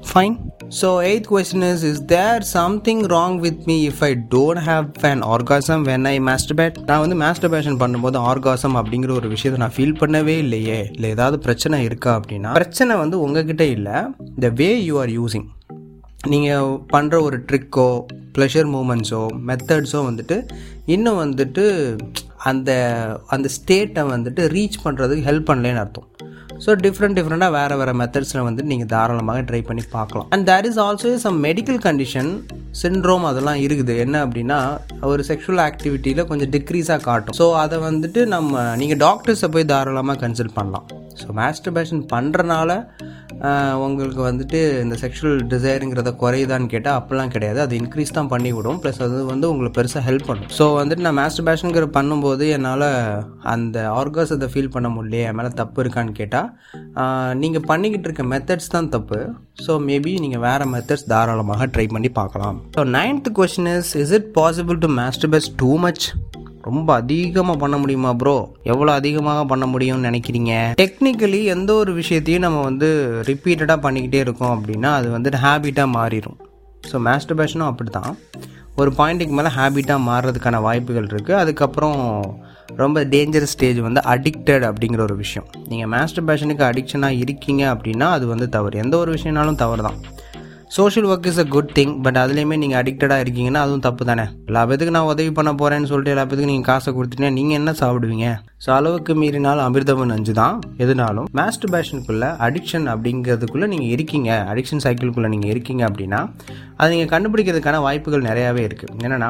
fine 0.09 0.35
so 0.69 0.87
eighth 1.07 1.27
question 1.31 1.63
is 1.63 1.83
Is 1.89 1.97
there 2.11 2.43
something 2.53 3.01
wrong 3.13 3.35
with 3.43 3.59
me 3.69 3.75
if 3.89 4.01
I 4.07 4.09
don't 4.33 4.61
have 4.67 4.87
an 5.09 5.19
orgasm 5.33 5.83
when 5.89 6.07
I 6.11 6.13
masturbate? 6.29 6.77
நான் 6.87 7.01
வந்து 7.03 7.17
masturbation 7.23 7.77
பண்ணும்போது 7.81 8.17
orgasm 8.29 8.75
அப்படிங்கிற 8.79 9.11
ஒரு 9.19 9.27
விஷயத்தை 9.33 9.59
நான் 9.63 9.75
feel 9.75 9.99
பண்ணவே 10.01 10.35
இல்லையே. 10.45 10.79
இல்லை 10.95 11.09
ஏதாவது 11.15 11.39
பிரச்சனை 11.45 11.83
இருக்கா 11.89 12.13
அப்படின்னா 12.19 12.53
பிரச்சனை 12.59 12.95
வந்து 13.03 13.19
உங்ககிட்ட 13.25 13.65
இல்லை. 13.75 13.97
The 14.45 14.51
way 14.61 14.69
you 14.89 14.97
are 15.03 15.13
using 15.19 15.47
நீங்கள் 16.33 16.71
பண்ணுற 16.93 17.21
ஒரு 17.27 17.39
ட்ரிக்கோ 17.51 17.89
ப்ளஷர் 18.37 18.69
மூமெண்ட்ஸோ 18.75 19.23
மெத்தட்ஸோ 19.49 20.01
வந்துட்டு 20.09 20.39
இன்னும் 20.85 21.21
வந்துட்டு 21.25 21.65
அந்த 22.51 22.71
அந்த 23.27 23.49
ஸ்டேட்டை 23.57 24.03
வந்துட்டு 24.15 24.41
ரீச் 24.57 24.83
பண்ணுறதுக்கு 24.83 25.27
ஹெல்ப் 25.29 25.49
பண்ணலேன்னு 25.51 25.83
அர்த்தம். 25.83 26.09
ஸோ 26.63 26.71
டிஃப்ரெண்ட் 26.83 27.17
டிஃப்ரெண்ட்டாக 27.19 27.53
வேறு 27.55 27.75
வேறு 27.79 27.93
மெத்தட்ஸில் 28.01 28.45
வந்து 28.47 28.61
நீங்கள் 28.69 28.89
தாராளமாக 28.93 29.39
ட்ரை 29.49 29.59
பண்ணி 29.69 29.83
பார்க்கலாம். 29.95 30.27
And 30.33 30.45
there 30.49 30.67
is 30.69 30.79
also 30.85 31.09
some 31.25 31.39
medical 31.47 31.79
condition 31.87 32.29
syndrome 32.81 33.25
அதெல்லாம் 33.29 33.59
இருக்குது. 33.65 33.93
என்ன 34.03 34.15
அப்படின்னா 34.25 34.59
ஒரு 35.11 35.23
செக்ஷுவல் 35.29 35.61
ஆக்டிவிட்டியில் 35.67 36.27
கொஞ்சம் 36.31 36.51
டிக்ரீஸாக 36.55 37.01
காட்டும். 37.09 37.37
ஸோ 37.39 37.47
அதை 37.63 37.79
வந்துட்டு 37.89 38.23
நம்ம 38.35 38.63
நீங்கள் 38.81 39.01
டாக்டர்ஸை 39.07 39.49
போய் 39.55 39.69
தாராளமாக 39.73 40.19
கன்சல்ட் 40.23 40.55
பண்ணலாம். 40.59 40.87
ஸோ 41.21 41.27
மாஸ்டர்பேஷன் 41.41 42.03
பண்ணுறனால 42.15 42.71
உங்களுக்கு 43.85 44.21
வந்துட்டு 44.27 44.59
இந்த 44.83 44.95
செக்ஷுவல் 45.01 45.39
டிசைருங்கிறத 45.51 46.11
குறையுதான்னு 46.21 46.67
கேட்டால் 46.73 46.97
அப்போல்லாம் 46.99 47.31
கிடையாது. 47.33 47.59
அது 47.63 47.73
இன்க்ரீஸ் 47.79 48.13
தான் 48.17 48.29
பண்ணிவிடும். 48.33 48.77
ப்ளஸ் 48.83 49.01
அது 49.05 49.17
வந்து 49.31 49.45
உங்களுக்கு 49.51 49.77
பெருசாக 49.77 50.03
ஹெல்ப் 50.07 50.27
பண்ணும். 50.29 50.51
ஸோ 50.57 50.65
வந்துட்டு 50.79 51.05
நான் 51.07 51.17
மாஸ்டர்பேஷனுங்கிற 51.21 51.87
பண்ணும்போது 51.97 52.45
என்னால் 52.57 52.87
அந்த 53.53 53.77
ஆர்காசத்தை 53.99 54.49
ஃபீல் 54.53 54.71
பண்ண 54.75 54.89
முடியலையே 54.95 55.25
என் 55.29 55.37
மேலே 55.39 55.51
தப்பு 55.61 55.83
இருக்கான்னு 55.85 56.15
கேட்டால் 56.21 56.49
நீங்கள் 57.41 57.67
பண்ணிக்கிட்டு 57.71 58.09
இருக்க 58.09 58.25
மெத்தட்ஸ் 58.33 58.73
தான் 58.75 58.91
தப்பு. 58.95 59.19
ஸோ 59.65 59.73
மேபி 59.89 60.13
நீங்கள் 60.25 60.43
வேறு 60.47 60.67
மெத்தட்ஸ் 60.75 61.09
தாராளமாக 61.13 61.69
ட்ரை 61.75 61.87
பண்ணி 61.95 62.11
பார்க்கலாம். 62.21 62.57
So 62.77 62.83
ninth 62.97 63.29
question 63.39 63.71
is 63.75 63.93
is 64.03 64.15
it 64.19 64.31
possible 64.39 64.79
to 64.85 64.91
masturbate 65.01 65.49
too 65.63 65.71
much 65.87 66.05
ரொம்ப 66.67 66.89
அதிகமாக 67.01 67.57
பண்ண 67.63 67.77
முடியுமா 67.77 68.11
ப்ரோ 68.21 68.35
எவ்வளோ 68.63 68.91
அதிகமாக 68.99 69.45
பண்ண 69.51 69.65
முடியும்னு 69.65 70.07
நினைக்கிறீங்க? 70.09 70.53
டெக்னிக்கலி 70.81 71.43
எந்த 71.55 71.71
ஒரு 71.73 71.93
விஷயத்தையும் 71.93 72.45
நம்ம 72.45 72.61
வந்து 72.61 72.89
ரிப்பீட்டடாக 73.29 73.79
பண்ணிக்கிட்டே 73.85 74.21
இருக்கோம் 74.25 74.53
அப்படின்னா 74.57 74.91
அது 74.99 75.07
வந்துட்டு 75.17 75.41
ஹேபிட்டாக 75.45 75.95
மாறிடும் 75.97 76.37
ஸோ 76.91 76.97
மேஸ்டர்பேஷனும் 77.07 77.69
அப்படி 77.71 77.89
தான் 77.89 78.11
ஒரு 78.81 78.89
பாயிண்ட்டுக்கு 78.97 79.35
மேலே 79.37 79.51
ஹேபிட்டாக 79.57 80.01
மாறுறதுக்கான 80.07 80.61
வாய்ப்புகள் 80.61 81.09
இருக்குது 81.11 81.39
அதுக்கப்புறம் 81.41 81.99
ரொம்ப 82.81 83.03
டேஞ்சரஸ் 83.13 83.53
ஸ்டேஜ் 83.55 83.79
வந்து 83.87 84.01
அடிக்டட் 84.13 84.63
அப்படிங்கிற 84.69 85.01
ஒரு 85.07 85.15
விஷயம். 85.21 85.47
நீங்கள் 85.71 85.89
மாஸ்டர்பேஷனுக்கு 85.93 86.63
அடிக்ஷனாக 86.69 87.19
இருக்கீங்க 87.23 87.63
அப்படின்னா 87.73 88.07
அது 88.17 88.25
வந்து 88.33 88.47
தவறு. 88.55 88.75
எந்த 88.83 88.95
ஒரு 88.97 89.11
விஷயம்னாலும் 89.15 89.59
தவறு 89.63 89.83
தான் 89.87 89.99
social 90.73 91.07
work 91.09 91.27
is 91.29 91.39
a 91.43 91.45
good 91.53 91.71
thing 91.77 91.91
but 92.05 92.17
அதுலேயுமே 92.21 92.55
நீங்கள் 92.61 92.79
அடிக்டடாக 92.79 93.23
இருக்கீங்கன்னா 93.23 93.61
அதுவும் 93.65 93.83
தப்பு 93.85 94.03
தானே? 94.09 94.25
எல்லா 94.49 94.61
பேத்துக்கு 94.69 94.93
நான் 94.95 95.09
உதவி 95.11 95.31
பண்ண 95.37 95.51
போகிறேன்னு 95.59 95.89
சொல்லிட்டு 95.91 96.13
எல்லா 96.13 96.23
பேத்துக்கு 96.25 96.51
நீங்கள் 96.51 96.69
காசை 96.69 96.89
கொடுத்துட்டீங்கன்னா 96.95 97.37
நீங்கள் 97.39 97.57
என்ன 97.59 97.71
சாப்பிடுவீங்க? 97.81 98.27
ஸோ 98.63 98.69
அளவுக்கு 98.77 99.13
மீறினாலும் 99.21 99.65
அமிர்தவன் 99.67 100.13
அஞ்சு 100.15 100.33
தான் 100.39 100.55
எதுனாலும் 100.83 101.27
மாஸ்டர்பேஷனுக்குள்ளே 101.39 102.29
அடிக்ஷன் 102.45 102.87
அப்படிங்கிறதுக்குள்ளே 102.93 103.67
நீங்கள் 103.73 103.91
இருக்கீங்க. 103.95 104.29
அடிக்ஷன் 104.51 104.83
சைக்கிள்குள்ளே 104.85 105.29
நீங்கள் 105.33 105.51
இருக்கீங்க 105.53 105.83
அப்படின்னா 105.89 106.21
அதை 106.79 106.87
நீங்கள் 106.93 107.11
கண்டுபிடிக்கிறதுக்கான 107.13 107.81
வாய்ப்புகள் 107.87 108.25
நிறையாவே 108.29 108.63
இருக்குது 108.67 108.93
என்னென்னா 109.05 109.29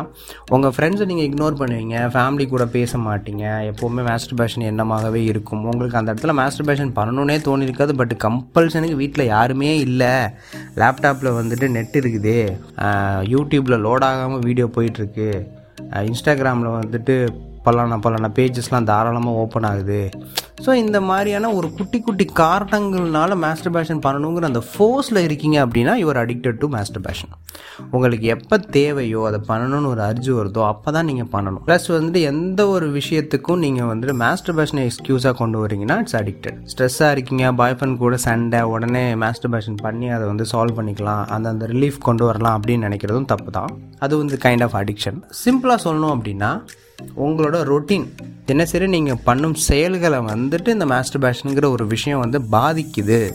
உங்கள் 0.55 0.73
ஃப்ரெண்ட்ஸை 0.77 1.07
நீங்கள் 1.11 1.27
இக்னோர் 1.29 1.59
பண்ணுவீங்க. 1.61 1.97
ஃபேமிலி 2.15 2.47
கூட 2.53 2.65
பேச 2.77 2.97
மாட்டீங்க. 3.07 3.45
எப்போவுமே 3.71 4.03
மாஸ்டர் 4.09 4.39
பேஷன் 4.41 4.67
எண்ணமாகவே 4.71 5.21
இருக்கும். 5.33 5.63
உங்களுக்கு 5.73 5.99
அந்த 6.01 6.09
இடத்துல 6.13 6.35
மாஸ்டர் 6.41 6.67
பேஷன் 6.71 6.95
பண்ணணுன்னே 6.99 7.37
தோணியிருக்காது 7.49 7.95
பட் 8.01 8.15
கம்பல்சனுக்கு 8.25 8.97
வீட்டில் 9.03 9.31
யாருமே 9.35 9.71
இல்லை. 9.87 10.13
லேப்டாப்பில் 11.25 11.39
வந்துட்டு 11.41 11.67
நெட் 11.77 11.97
இருக்குது. 12.01 12.35
யூடியூப்பில் 13.33 13.83
லோட் 13.85 14.05
ஆகாமல் 14.09 14.45
வீடியோ 14.47 14.67
போயிட்டுருக்கு 14.75 15.29
இன்ஸ்டாகிராமில் 16.09 16.77
வந்துட்டு 16.81 17.15
பலான 17.67 17.99
பலான 18.05 18.29
பேஜஸ்லாம் 18.37 18.89
தாராளமாக 18.91 19.41
ஓப்பன் 19.43 19.67
ஆகுது. 19.71 20.01
ஸோ 20.65 20.73
இந்த 20.81 20.97
மாதிரியான 21.07 21.49
ஒரு 21.57 21.67
குட்டி 21.77 21.97
குட்டி 21.99 22.25
காரணங்கள்னால 22.41 23.35
மாஸ்டர் 23.43 23.73
பேஷன் 23.77 24.03
பண்ணணுங்கிற 24.05 24.45
அந்த 24.51 24.61
ஃபோர்ஸில் 24.69 25.19
இருக்கீங்க 25.25 25.57
அப்படின்னா 25.65 25.93
your 26.01 26.19
addicted 26.21 26.59
to 26.61 26.67
master 26.75 27.03
fashion 27.07 27.31
உங்களுக்கு 27.95 28.27
எப்போ 28.35 28.55
தேவையோ 28.77 29.21
அதை 29.29 29.39
பண்ணணும்னு 29.49 29.89
ஒரு 29.93 30.01
அர்ஜு 30.09 30.31
வருதோ 30.37 30.61
அப்போ 30.71 30.89
தான் 30.97 31.07
நீங்கள் 31.09 31.29
பண்ணணும். 31.33 31.63
ப்ளஸ் 31.67 31.87
வந்துட்டு 31.95 32.21
எந்த 32.31 32.61
ஒரு 32.75 32.87
விஷயத்துக்கும் 32.99 33.61
நீங்கள் 33.65 33.89
வந்துட்டு 33.91 34.15
மாஸ்டர் 34.23 34.57
பேஷனை 34.59 34.83
எக்ஸ்கியூஸாக 34.89 35.35
கொண்டு 35.41 35.59
வரீங்கன்னா 35.63 35.97
இட்ஸ் 36.03 36.17
அடிக்டட் 36.21 36.57
ஸ்ட்ரெஸ்ஸாக 36.73 37.11
இருக்கீங்க 37.15 37.51
பாய் 37.61 37.75
ஃப்ரெண்ட் 37.77 38.01
கூட 38.03 38.17
சண்டை 38.27 38.61
உடனே 38.73 39.03
மாஸ்டர் 39.25 39.53
பேஷன் 39.55 39.79
பண்ணி 39.85 40.09
அதை 40.17 40.25
வந்து 40.31 40.47
சால்வ் 40.53 40.77
பண்ணிக்கலாம் 40.79 41.23
அந்த 41.35 41.49
அந்த 41.55 41.67
ரிலீஃப் 41.73 41.99
கொண்டு 42.07 42.25
வரலாம் 42.29 42.57
அப்படின்னு 42.59 42.87
நினைக்கிறதும் 42.89 43.29
தப்பு 43.33 43.51
தான் 43.59 43.71
அது 43.99 44.13
வந்து 44.23 44.37
கைண்ட் 44.47 44.65
ஆஃப் 44.67 44.77
அடிக்ஷன் 44.81 45.19
சிம்பிளாக 45.43 45.79
சொல்லணும் 45.85 46.15
அப்படின்னா 46.15 46.51
உங்களோட 47.15 47.57
ரொட்டீன் 47.63 48.07
தினசரி 48.45 48.87
நீங்கள் 48.87 49.21
பண்ணும் 49.23 49.53
செயல்களை 49.53 50.17
வந்துட்டு 50.17 50.67
இந்த 50.67 50.85
மாஸ்டர் 50.85 51.23
பேஷனுங்கிற 51.23 51.69
ஒரு 51.69 51.87
விஷயம் 51.87 52.19
வந்து 52.19 52.39
பாதிக்குது. 52.51 53.31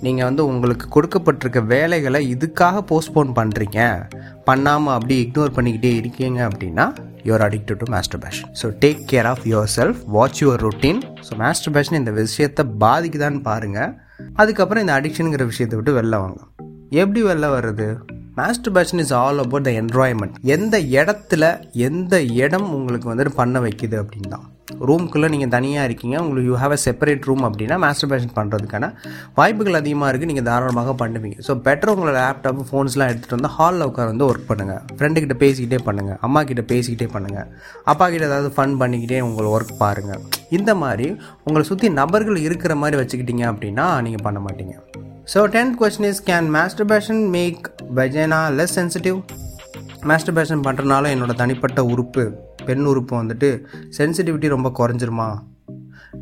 நீங்கள் 0.00 0.24
வந்து 0.24 0.46
உங்களுக்கு 0.46 0.86
கொடுக்கப்பட்டிருக்க 0.94 1.66
வேலைகளை 1.66 2.34
இதுக்காக 2.34 2.82
போஸ்ட்போன் 2.90 3.32
பண்ணுறீங்க 3.38 4.08
பண்ணாமல் 4.44 4.94
அப்படி 4.94 5.14
இக்னோர் 5.24 5.54
பண்ணிக்கிட்டே 5.56 5.96
இருக்கீங்க 5.96 6.48
அப்படின்னா 6.48 6.92
you're 7.24 7.44
addicted 7.46 7.76
to 7.76 7.84
masturbation 8.20 8.50
so 8.62 8.72
take 8.80 9.00
care 9.12 9.24
of 9.24 9.44
yourself 9.76 10.00
watch 10.06 10.42
your 10.44 10.62
routine 10.66 11.00
so 11.28 11.36
masturbation 11.72 11.98
இந்த 11.98 12.10
விஷயத்தை 12.10 12.64
பாதிக்குதான்னு 12.80 13.42
பாருங்கள் 13.42 13.94
அதுக்கப்புறம் 14.34 14.82
இந்த 14.82 15.00
அடிக்ஷனுங்கிற 15.00 15.46
விஷயத்தை 15.46 15.78
விட்டு 15.78 16.02
வெளில 16.02 16.10
வாங்க. 16.10 16.38
எப்படி 16.90 17.22
வெளில 17.22 17.48
வர்றது? 17.56 18.17
Masturbation 18.76 19.02
is 19.04 19.14
all 19.22 19.42
about 19.44 19.66
the 19.68 19.72
environment 19.82 20.36
எந்த 20.56 20.76
இடத்துல 20.98 21.44
எந்த 21.88 22.14
இடம் 22.44 22.68
உங்களுக்கு 22.76 23.10
வந்துட்டு 23.10 23.34
பண்ண 23.40 23.58
வைக்குது 23.66 23.96
அப்படின்னு 24.02 24.30
தான் 24.34 24.46
ரூம்குள்ளே 24.88 25.28
நீங்கள் 25.32 25.52
தனியாக 25.54 25.86
இருக்கீங்க 25.88 26.16
உங்களுக்கு 26.22 26.48
you 26.50 26.56
have 26.62 26.74
a 26.76 26.78
separate 26.84 27.26
room 27.28 27.44
அப்படின்னா 27.48 27.76
மாஸ்டர் 27.84 28.10
பேஷன் 28.12 28.34
பண்ணுறதுக்கான 28.38 28.88
வாய்ப்புகள் 29.38 29.78
அதிகமாக 29.80 30.10
இருக்குது 30.10 30.30
நீங்கள் 30.32 30.46
தாராளமாக 30.48 30.94
பண்ணுவீங்க. 31.02 31.36
ஸோ 31.46 31.54
பெட்டர் 31.66 31.92
உங்களோட 31.94 32.14
லேப்டாப் 32.18 32.60
ஃபோன்ஸ்லாம் 32.70 33.10
எடுத்துகிட்டு 33.10 33.38
வந்து 33.38 33.52
ஹாலில் 33.56 33.86
உட்கார் 33.88 34.10
வந்து 34.12 34.26
ஒர்க் 34.30 34.48
பண்ணுங்கள் 34.50 34.82
ஃப்ரெண்டுக்கிட்ட 34.98 35.36
பேசிக்கிட்டே 35.44 35.80
பண்ணுங்கள் 35.88 36.20
அம்மா 36.28 36.42
கிட்ட 36.50 36.64
பேசிக்கிட்டே 36.74 37.08
பண்ணுங்கள் 37.16 37.48
அப்பா 37.92 38.06
கிட்ட 38.14 38.30
ஏதாவது 38.30 38.50
ஃபன் 38.58 38.78
பண்ணிக்கிட்டே 38.82 39.20
உங்களை 39.28 39.50
ஒர்க் 39.56 39.74
பாருங்கள் 39.84 40.22
இந்த 40.58 40.74
மாதிரி 40.84 41.08
உங்களை 41.48 41.64
சுற்றி 41.72 41.90
நபர்கள் 42.00 42.44
இருக்கிற 42.48 42.74
மாதிரி 42.84 42.98
வச்சுக்கிட்டீங்க 43.02 43.46
அப்படின்னா 43.52 43.86
நீங்கள் 44.08 44.26
பண்ண 44.28 44.40
மாட்டீங்க. 44.48 44.76
So 45.32 45.40
tenth 45.54 45.74
question 45.80 46.06
is 46.10 46.20
can 46.28 46.46
masturbation 46.54 47.18
make 47.34 47.64
vagina 47.96 48.38
less 48.58 48.74
sensitive 48.78 49.16
masturbation 50.10 50.62
பண்ணுறனால 50.66 51.10
என்னோட 51.14 51.32
தனிப்பட்ட 51.40 51.80
உறுப்பு 51.92 52.22
பெண் 52.68 52.86
உறுப்பு 52.90 53.14
வந்துட்டு 53.20 53.48
சென்சிட்டிவிட்டி 53.98 54.48
ரொம்ப 54.54 54.68
குறைஞ்சிருமா? 54.78 55.26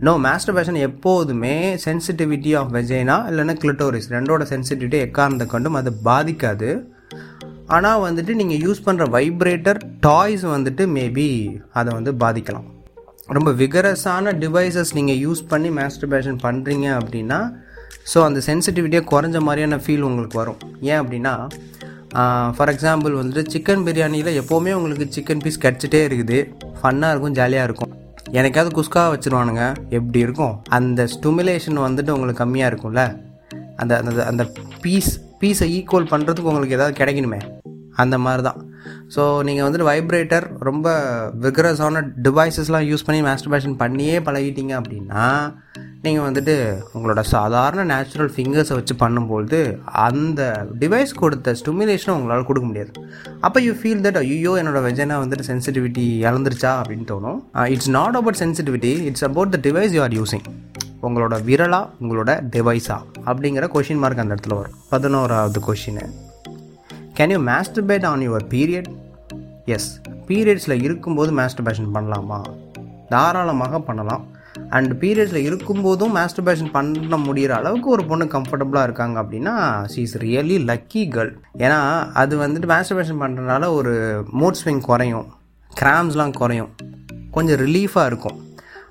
நோ 0.07 0.12
மாஸ்டர்பேஷன் 0.27 0.79
எப்போதுமே 0.88 1.55
சென்சிட்டிவிட்டி 1.85 2.53
ஆஃப் 2.61 2.73
வெஜைனா 2.77 3.19
இல்லைன்னா 3.31 3.55
கிளிட்டோரிஸ் 3.64 4.09
ரெண்டோட 4.14 4.47
சென்சிட்டிவிட்டி 4.53 4.99
எக்காரணத்தை 5.07 5.47
கொண்டும் 5.55 5.79
அது 5.81 5.92
பாதிக்காது. 6.09 6.71
ஆனால் 7.77 8.03
வந்துட்டு 8.07 8.35
நீங்கள் 8.40 8.62
யூஸ் 8.66 8.85
பண்ணுற 8.88 9.07
வைப்ரேட்டர் 9.16 9.81
டாய்ஸ் 10.09 10.47
வந்துட்டு 10.55 10.87
மேபி 10.97 11.29
அதை 11.81 11.92
வந்து 11.99 12.14
பாதிக்கலாம். 12.25 12.66
ரொம்ப 13.38 13.53
விகரஸான 13.62 14.35
டிவைசஸ் 14.42 14.92
நீங்கள் 14.99 15.21
யூஸ் 15.27 15.45
பண்ணி 15.53 15.73
மாஸ்டர்பேஷன் 15.81 16.42
பண்ணுறீங்க 16.49 16.88
அப்படின்னா 16.99 17.40
ஸோ 18.12 18.18
அந்த 18.29 18.40
சென்சிட்டிவிட்டியே 18.49 19.03
குறைஞ்ச 19.12 19.38
மாதிரியான 19.49 19.79
ஃபீல் 19.85 20.07
உங்களுக்கு 20.09 20.38
வரும். 20.42 20.61
ஏன் 20.90 21.01
அப்படின்னா 21.03 21.35
ஃபார் 22.57 22.70
எக்ஸாம்பிள் 22.72 23.14
வந்துட்டு 23.20 23.42
சிக்கன் 23.53 23.83
பிரியாணியில் 23.87 24.31
எப்போவுமே 24.40 24.72
உங்களுக்கு 24.79 25.07
சிக்கன் 25.16 25.42
பீஸ் 25.44 25.62
கிடச்சிட்டே 25.64 26.01
இருக்குது. 26.09 26.38
ஃபன்னாக 26.81 27.12
இருக்கும் 27.12 27.37
ஜாலியாக 27.38 27.68
இருக்கும். 27.68 27.92
எனக்காவது 28.38 28.70
குஸ்கா 28.77 29.03
வச்சுருவானுங்க 29.12 29.64
எப்படி 29.99 30.18
இருக்கும்? 30.27 30.55
அந்த 30.79 31.01
ஸ்டுமிலேஷன் 31.14 31.85
வந்துட்டு 31.87 32.14
உங்களுக்கு 32.16 32.42
கம்மியாக 32.44 32.70
இருக்கும்ல. 32.72 33.03
அந்த 33.83 33.92
அந்த 34.01 34.25
அந்த 34.31 34.44
பீஸ் 34.85 35.12
பீஸை 35.40 35.68
ஈக்குவல் 35.79 36.11
பண்ணுறதுக்கு 36.12 36.51
உங்களுக்கு 36.53 36.77
ஏதாவது 36.79 36.94
கிடைக்கணுமே. 37.01 37.40
அந்த 38.03 38.16
மாதிரி 38.25 38.42
தான் 38.49 38.61
ஸோ 39.14 39.22
நீங்கள் 39.49 39.66
வந்துட்டு 39.66 39.90
வைப்ரேட்டர் 39.90 40.46
ரொம்ப 40.68 40.88
விக்ரஸான 41.44 42.03
டிவைசஸ்லாம் 42.27 42.88
யூஸ் 42.90 43.07
பண்ணி 43.09 43.22
மாஸ்டர்பேஷன் 43.29 43.77
பண்ணியே 43.83 44.16
பழகிட்டீங்க 44.29 44.75
அப்படின்னா 44.81 45.25
நீங்கள் 46.05 46.27
வந்துட்டு 46.27 46.55
உங்களோட 46.96 47.20
சாதாரண 47.33 47.85
நேச்சுரல் 47.92 48.31
ஃபிங்கர்ஸை 48.35 48.75
வச்சு 48.79 48.94
பண்ணும்பொழுது 49.03 49.61
அந்த 50.07 50.40
டிவைஸ் 50.83 51.12
கொடுத்த 51.22 51.55
ஸ்டிமுலேஷனை 51.61 52.12
உங்களால் 52.16 52.46
கொடுக்க 52.49 52.66
முடியாது. 52.68 52.92
அப்போ 53.46 53.61
யூ 53.66 53.72
ஃபீல் 53.81 54.05
தட் 54.05 54.18
ஐயோ 54.20 54.53
என்னோட 54.61 54.81
வெஜனா 54.87 55.16
வந்துட்டு 55.22 55.49
சென்சிட்டிவிட்டி 55.51 56.05
இழந்துருச்சா 56.29 56.72
அப்படின்னு 56.83 57.09
தோணும். 57.12 57.40
It's 57.75 57.92
not 57.99 58.18
about 58.20 58.40
sensitivity 58.42 58.92
it's 59.11 59.27
about 59.31 59.55
the 59.57 59.61
device 59.68 59.96
you 59.96 60.03
are 60.07 60.16
using 60.20 60.46
உங்களோட 61.07 61.35
விரலா 61.49 61.83
உங்களோட 62.03 62.31
டிவைஸா 62.55 62.99
அப்படிங்கிற 63.31 63.66
கொஷின் 63.75 64.01
மார்க் 64.05 64.22
அந்த 64.22 64.35
இடத்துல 64.35 64.57
வரும். 64.61 64.79
பதினோராவது 64.94 65.61
question 65.66 66.01
can 67.18 67.33
you 67.33 67.38
masturbate 67.48 68.05
on 68.09 68.22
your 68.24 68.44
period 68.55 68.88
yes 69.74 69.87
பீரியட்ஸில் 70.29 70.83
இருக்கும்போது 70.87 71.31
மேஸ்டர்பேஷன் 71.38 71.92
பண்ணலாமா? 71.94 72.38
தாராளமாக 73.12 73.79
பண்ணலாம். 73.87 74.24
அண்ட் 74.76 74.92
பீரியட்ஸில் 75.02 75.46
இருக்கும்போதும் 75.48 76.12
மாஸ்டர்பேஷன் 76.18 76.70
பண்ண 76.74 77.16
முடிகிற 77.26 77.52
அளவுக்கு 77.61 77.88
ஒரு 77.90 78.05
பொண்ணு 78.11 78.24
கம்ஃபர்டபுளாக 78.35 78.87
இருக்காங்க 78.88 79.16
அப்படின்னா 79.22 79.55
she 79.92 80.02
is 80.09 80.16
really 80.24 80.59
lucky 80.70 81.05
girl 81.14 81.33
ஏன்னா 81.64 81.79
அது 82.22 82.35
வந்துட்டு 82.42 82.70
மாஸ்டர்பேஷன் 82.74 83.22
பண்ணுறதுனால 83.22 83.72
ஒரு 83.79 83.94
மூட் 84.40 84.61
ஸ்விங் 84.61 84.85
குறையும். 84.90 85.26
கிராம்ஸ்லாம் 85.81 86.37
குறையும். 86.40 86.70
கொஞ்சம் 87.31 87.61
ரிலீஃபாக 87.64 88.11
இருக்கும். 88.12 88.38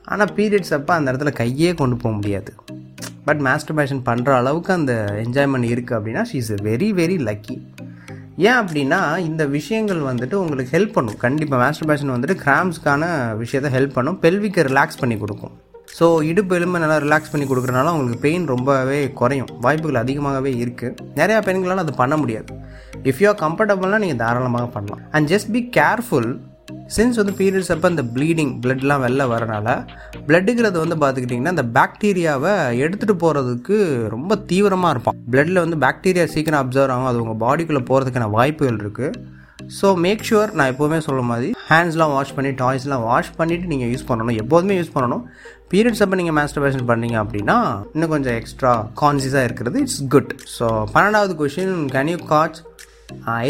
ஆனால் 0.05 0.33
பீரியட்ஸ் 0.39 0.75
அப்போ 0.79 0.93
அந்த 0.93 1.13
இடத்துல 1.13 1.33
கையே 1.41 1.71
கொண்டு 1.83 1.95
போக 1.95 2.15
முடியாது. 2.15 2.53
பட் 3.27 3.41
மாஸ்டர்பேஷன் 3.49 4.03
பண்ணுற 4.09 4.31
அளவுக்கு 4.41 4.73
அந்த 4.79 4.93
என்ஜாய்மெண்ட் 5.25 5.71
இருக்குது 5.75 5.97
அப்படின்னா 5.99 6.25
she 6.31 6.39
is 6.43 6.53
very 6.69 6.89
very 7.01 7.19
lucky 7.29 7.55
ஏன் 8.48 8.58
அப்படின்னா 8.62 9.00
இந்த 9.28 9.43
விஷயங்கள் 9.58 10.02
வந்துட்டு 10.08 10.36
உங்களுக்கு 10.43 10.74
ஹெல்ப் 10.78 10.95
பண்ணும். 10.95 11.17
கண்டிப்பாக 11.26 11.60
மாஸ்டர்பேஷன் 11.63 12.12
வந்துட்டு 12.13 12.36
கிராம்ஸ்க்கான 12.41 13.04
விஷயத்தை 13.41 13.69
ஹெல்ப் 13.76 13.95
பண்ணும். 13.98 14.17
பெல்விக்கை 14.24 14.63
ரிலாக்ஸ் 14.69 15.00
பண்ணி 15.02 15.17
கொடுக்கும். 15.21 15.54
ஸோ 15.98 16.06
இடுப்பு 16.30 16.54
எலும்பை 16.58 16.80
நல்லா 16.84 16.98
ரிலாக்ஸ் 17.06 17.32
பண்ணி 17.34 17.45
கொடுக்குறனால 17.50 17.91
உங்களுக்கு 17.95 18.19
பெயின் 18.26 18.45
ரொம்பவே 18.54 19.00
குறையும். 19.19 19.52
வாய்ப்புகள் 19.65 20.02
அதிகமாகவே 20.02 20.52
இருக்குது 20.63 20.98
நிறையா 21.19 21.39
பெண்களால் 21.48 21.84
அது 21.84 21.93
பண்ண 22.02 22.17
முடியாது. 22.24 22.50
இஃப் 23.12 23.21
யூ 23.24 23.30
ஆர் 23.32 23.39
கம்ஃபர்டபுள்னால் 23.45 24.04
நீங்கள் 24.06 24.21
தாராளமாக 24.24 24.67
பண்ணலாம். 24.76 25.04
And 25.15 25.30
just 25.34 25.52
be 25.56 25.62
careful 25.80 26.30
since 26.93 27.19
வந்து 27.19 27.34
பீரியட்ஸ் 27.39 27.71
அப்போ 27.74 27.88
இந்த 27.93 28.04
ப்ளீடிங் 28.15 28.52
பிளட்லாம் 28.63 29.04
வெளில 29.04 29.24
வரனால 29.32 29.67
பிளட்டுங்கிறது 30.28 30.78
வந்து 30.82 30.98
பார்த்துக்கிட்டிங்கன்னா 31.04 31.54
அந்த 31.56 31.65
பாக்டீரியாவை 31.78 32.52
எடுத்துகிட்டு 32.86 33.15
போகிறதுக்கு 33.24 33.78
ரொம்ப 34.15 34.36
தீவிரமாக 34.50 34.91
இருப்பான். 34.95 35.17
பிளட்டில் 35.34 35.63
வந்து 35.63 35.78
பாக்டீரியா 35.86 36.26
சீக்கிரம் 36.34 36.62
அப்சர்வ் 36.63 36.93
ஆகும். 36.95 37.10
அது 37.12 37.21
உங்கள் 37.24 37.41
பாடிக்குள்ளே 37.45 37.82
போகிறதுக்கான 37.89 38.28
வாய்ப்புகள் 38.38 38.80
இருக்குது 38.84 39.34
ஸோ 39.78 39.88
மேக் 40.06 40.26
ஷுவர் 40.28 40.52
நான் 40.58 40.71
எப்போவுமே 40.74 40.98
சொல்ல 41.08 41.21
மாதிரி 41.32 41.50
ஹேண்ட்ஸ்லாம் 41.69 42.13
வாஷ் 42.15 42.34
பண்ணி 42.38 42.52
டாய்ஸ்லாம் 42.62 43.06
வாஷ் 43.10 43.34
பண்ணிவிட்டு 43.39 43.71
நீங்கள் 43.74 43.91
யூஸ் 43.93 44.08
பண்ணணும். 44.10 44.38
எப்போதுமே 44.43 44.76
யூஸ் 44.80 44.95
பண்ணணும். 44.95 45.24
பீரியட்ஸ் 45.71 46.04
அப்போ 46.06 46.17
நீங்கள் 46.19 46.38
மாஸ்டர்பேஷன் 46.39 46.88
பண்ணீங்க 46.91 47.17
அப்படின்னா 47.24 47.58
இன்னும் 47.93 48.13
கொஞ்சம் 48.15 48.38
எக்ஸ்ட்ரா 48.39 48.74
கான்சியஸாக 49.02 49.48
இருக்கிறது 49.50 49.80
இட்ஸ் 49.86 50.02
குட் 50.15 50.32
ஸோ 50.58 50.67
பன்னெண்டாவது 50.93 51.36
question 51.41 51.76
can 51.95 52.12
you 52.13 52.19
catch 52.34 52.60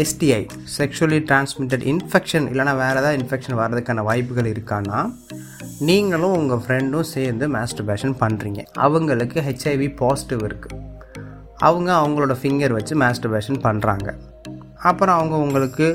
STI 0.00 0.40
sexually 0.76 1.18
transmitted 1.28 1.84
infection 1.84 2.46
இல்லைனா 2.52 2.74
வேறு 2.76 2.98
ஏதாவது 2.98 3.18
இன்ஃபெக்ஷன் 3.20 3.58
வர்றதுக்கான 3.60 4.02
வாய்ப்புகள் 4.02 4.50
இருக்கான்னா 4.52 4.98
நீங்களும் 5.80 6.36
உங்கள் 6.36 6.62
ஃப்ரெண்டும் 6.64 7.08
சேர்ந்து 7.10 7.46
மாஸ்டர்பேஷன் 7.48 8.14
பண்ணுறீங்க 8.20 8.60
அவங்களுக்கு 8.78 9.40
ஹெச்ஐவி 9.40 9.88
பாசிட்டிவ் 9.94 10.42
இருக்குது 10.44 10.78
அவங்க 11.60 11.90
அவங்களோட 11.94 12.34
ஃபிங்கர் 12.40 12.72
வச்சு 12.72 12.94
மாஸ்டர்பேஷன் 12.96 13.60
பண்ணுறாங்க 13.62 14.08
அப்புறம் 14.80 15.16
அவங்க 15.16 15.36
உங்களுக்கு 15.38 15.86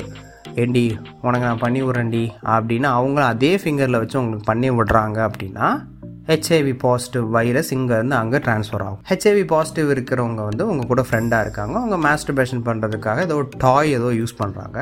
ஏண்டி 0.55 0.85
உனக்கு 1.21 1.45
நான் 1.45 1.57
பண்ணி 1.57 1.81
விட்றேன்டி 1.83 2.23
அப்படின்னு 2.45 2.87
அவங்களும் 2.89 3.29
அதே 3.29 3.51
ஃபிங்கரில் 3.55 3.99
வச்சு 3.99 4.19
உங்களுக்கு 4.19 4.45
பண்ணி 4.45 4.69
விடுறாங்க 4.71 5.19
அப்படின்னா 5.27 5.67
ஹெச்ஐவி 6.29 6.73
பாசிட்டிவ் 6.83 7.25
வைரஸ் 7.35 7.71
இங்கேருந்து 7.75 8.15
அங்கே 8.21 8.39
ட்ரான்ஸ்ஃபர் 8.45 8.83
ஆகும். 8.85 8.99
ஹெச்ஐவி 9.09 9.43
பாசிட்டிவ் 9.53 9.87
இருக்கிறவங்க 9.93 10.41
வந்து 10.49 10.63
உங்கள் 10.71 10.89
கூட 10.91 11.01
ஃப்ரெண்டாக 11.07 11.45
இருக்காங்க. 11.45 11.73
அவங்க 11.81 11.97
மாஸ்டர்பேஷன் 12.07 12.63
பண்ணுறதுக்காக 12.67 13.21
ஏதோ 13.27 13.37
டாய் 13.63 13.95
ஏதோ 13.99 14.09
யூஸ் 14.21 14.35
பண்ணுறாங்க 14.41 14.77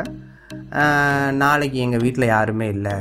நாளைக்கு 1.43 1.77
எங்கள் 1.85 2.03
வீட்டில் 2.05 2.33
யாருமே 2.35 2.67
இல்லை. 2.75 2.95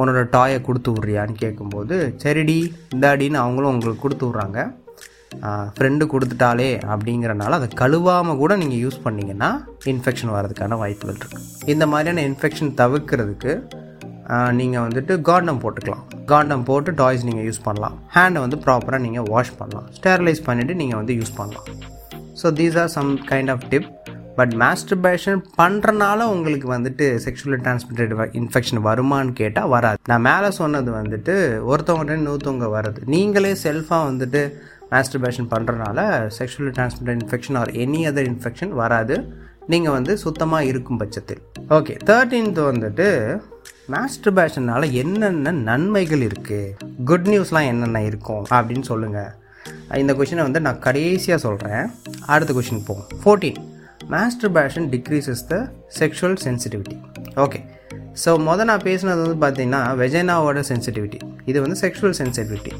உன்னோட 0.00 0.20
டாயை 0.34 0.58
கொடுத்து 0.68 0.90
விட்றியான்னு 0.94 1.34
கேட்கும்போது 1.42 1.96
சரிடி 2.22 2.58
இந்தாடின்னு 2.94 3.40
அவங்களும் 3.44 3.72
உங்களுக்கு 3.74 4.04
கொடுத்து 4.04 4.26
விட்றாங்க. 4.28 4.60
ஃப்ரெண்டு 5.74 6.04
கொடுத்துட்டாலே 6.12 6.70
அப்படிங்கிறனால 6.92 7.58
அதை 7.58 7.68
கழுவாமல் 7.82 8.40
கூட 8.42 8.52
நீங்கள் 8.62 8.82
யூஸ் 8.84 9.04
பண்ணிங்கன்னா 9.06 9.50
இன்ஃபெக்ஷன் 9.92 10.32
வர்றதுக்கான 10.36 10.78
வாய்ப்புகள் 10.82 11.18
இருக்குது 11.20 11.68
இந்த 11.74 11.86
மாதிரியான 11.92 12.24
இன்ஃபெக்ஷன் 12.30 12.72
தவிர்க்கிறதுக்கு 12.80 13.52
நீங்கள் 14.60 14.84
வந்துட்டு 14.86 15.12
கார்டம் 15.28 15.62
போட்டுக்கலாம். 15.62 16.04
காண்டம் 16.32 16.64
போட்டு 16.70 16.90
டாய்ஸ் 17.02 17.26
நீங்கள் 17.28 17.46
யூஸ் 17.48 17.62
பண்ணலாம். 17.66 17.96
ஹேண்டை 18.16 18.40
வந்து 18.44 18.58
ப்ராப்பராக 18.66 19.02
நீங்கள் 19.06 19.28
வாஷ் 19.32 19.56
பண்ணலாம். 19.60 19.88
ஸ்டெர்லைஸ் 19.98 20.42
பண்ணிவிட்டு 20.48 20.74
நீங்கள் 20.82 21.00
வந்து 21.00 21.16
யூஸ் 21.20 21.34
பண்ணலாம். 21.40 21.68
So 22.42 22.48
these 22.60 22.78
are 22.84 22.92
some 22.98 23.12
kind 23.32 23.52
of 23.54 23.66
tip 23.72 23.88
but 24.38 24.52
masturbation 24.62 25.40
பண்ணுறனால 25.60 26.26
உங்களுக்கு 26.34 26.68
வந்துட்டு 26.74 27.06
செக்ஷுவலி 27.24 27.58
டிரான்ஸ்மிட்டட் 27.64 28.12
இன்ஃபெக்ஷன் 28.40 28.80
வருமானு 28.86 29.32
கேட்டால் 29.40 29.70
வராது. 29.74 29.98
நான் 30.10 30.24
மேலே 30.28 30.48
சொன்னது 30.60 30.90
வந்துட்டு 30.98 31.34
ஒருத்தவங்க 31.70 32.16
நூற்றவங்க 32.28 32.68
வருது 32.76 33.00
நீங்களே 33.14 33.52
செல்ஃபாக 33.64 34.08
வந்துட்டு 34.10 34.42
மாஸ்டர்பேஷன் 34.92 35.50
பண்ணுறனால 35.52 35.98
sexual 36.38 36.72
transmitted 36.78 37.18
infection 37.20 37.58
or 37.62 37.72
any 37.84 38.02
other 38.10 38.28
infection 38.32 38.74
வராது. 38.82 39.16
நீங்கள் 39.72 39.94
வந்து 39.96 40.12
சுத்தமாக 40.24 40.68
இருக்கும் 40.70 41.00
பட்சத்தில். 41.02 41.42
ஓகே 41.76 41.94
தேர்ட்டீன்த் 42.10 42.60
வந்துட்டு 42.70 43.08
மாஸ்டர்பேஷனால் 43.92 44.92
என்னென்ன 44.92 45.52
நன்மைகள் 45.52 46.20
இருக்குது 46.20 46.74
குட் 47.04 47.28
நியூஸ்லாம் 47.28 47.68
என்னென்ன 47.72 48.02
இருக்கும் 48.02 48.44
அப்படின்னு 48.50 48.80
சொல்லுங்கள் 48.80 49.30
இந்த 50.00 50.12
கொஷினை 50.14 50.42
வந்து 50.42 50.60
நான் 50.60 50.78
கடைசியாக 50.78 51.40
சொல்கிறேன் 51.40 51.90
அடுத்த 52.26 52.54
கொஷின் 52.54 52.84
போகும் 52.84 53.20
fourteen 53.22 53.60
masturbation 54.10 54.86
decreases 54.90 55.46
the 55.46 55.70
sexual 55.98 56.36
sensitivity 56.44 56.96
okay 57.36 57.60
so 58.24 58.30
மொதல் 58.38 58.64
நான் 58.64 58.84
பேசினது 58.84 59.20
வந்து 59.24 59.46
பார்த்தீங்கன்னா 59.46 59.80
வெஜைனாவோட 59.96 60.62
சென்சிட்டிவிட்டி 60.70 61.18
இது 61.44 61.60
வந்து 61.60 61.76
செக்ஷுவல் 61.76 62.16
சென்சிட்டிவிட்டி 62.20 62.72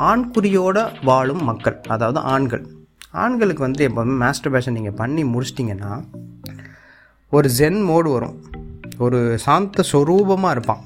ஆண்குறியோட 0.00 0.78
வாழும் 1.04 1.42
மக்கள் 1.44 1.76
அதாவது 1.88 2.18
ஆண்கள். 2.18 2.64
ஆண்களுக்கு 3.12 3.62
வந்து 3.62 3.88
எப்போவுமே 3.88 4.14
மாஸ்டர்பேஷன் 4.24 4.72
நீங்கள் 4.72 4.92
பண்ணி 4.92 5.24
முடிச்சிட்டிங்கன்னா 5.24 5.92
ஒரு 7.32 7.48
ஜென் 7.48 7.80
மோடு 7.90 8.08
வரும். 8.12 8.36
ஒரு 8.98 9.38
சாந்த 9.38 9.84
ஸ்வரூபமாக 9.92 10.50
இருப்பான். 10.50 10.82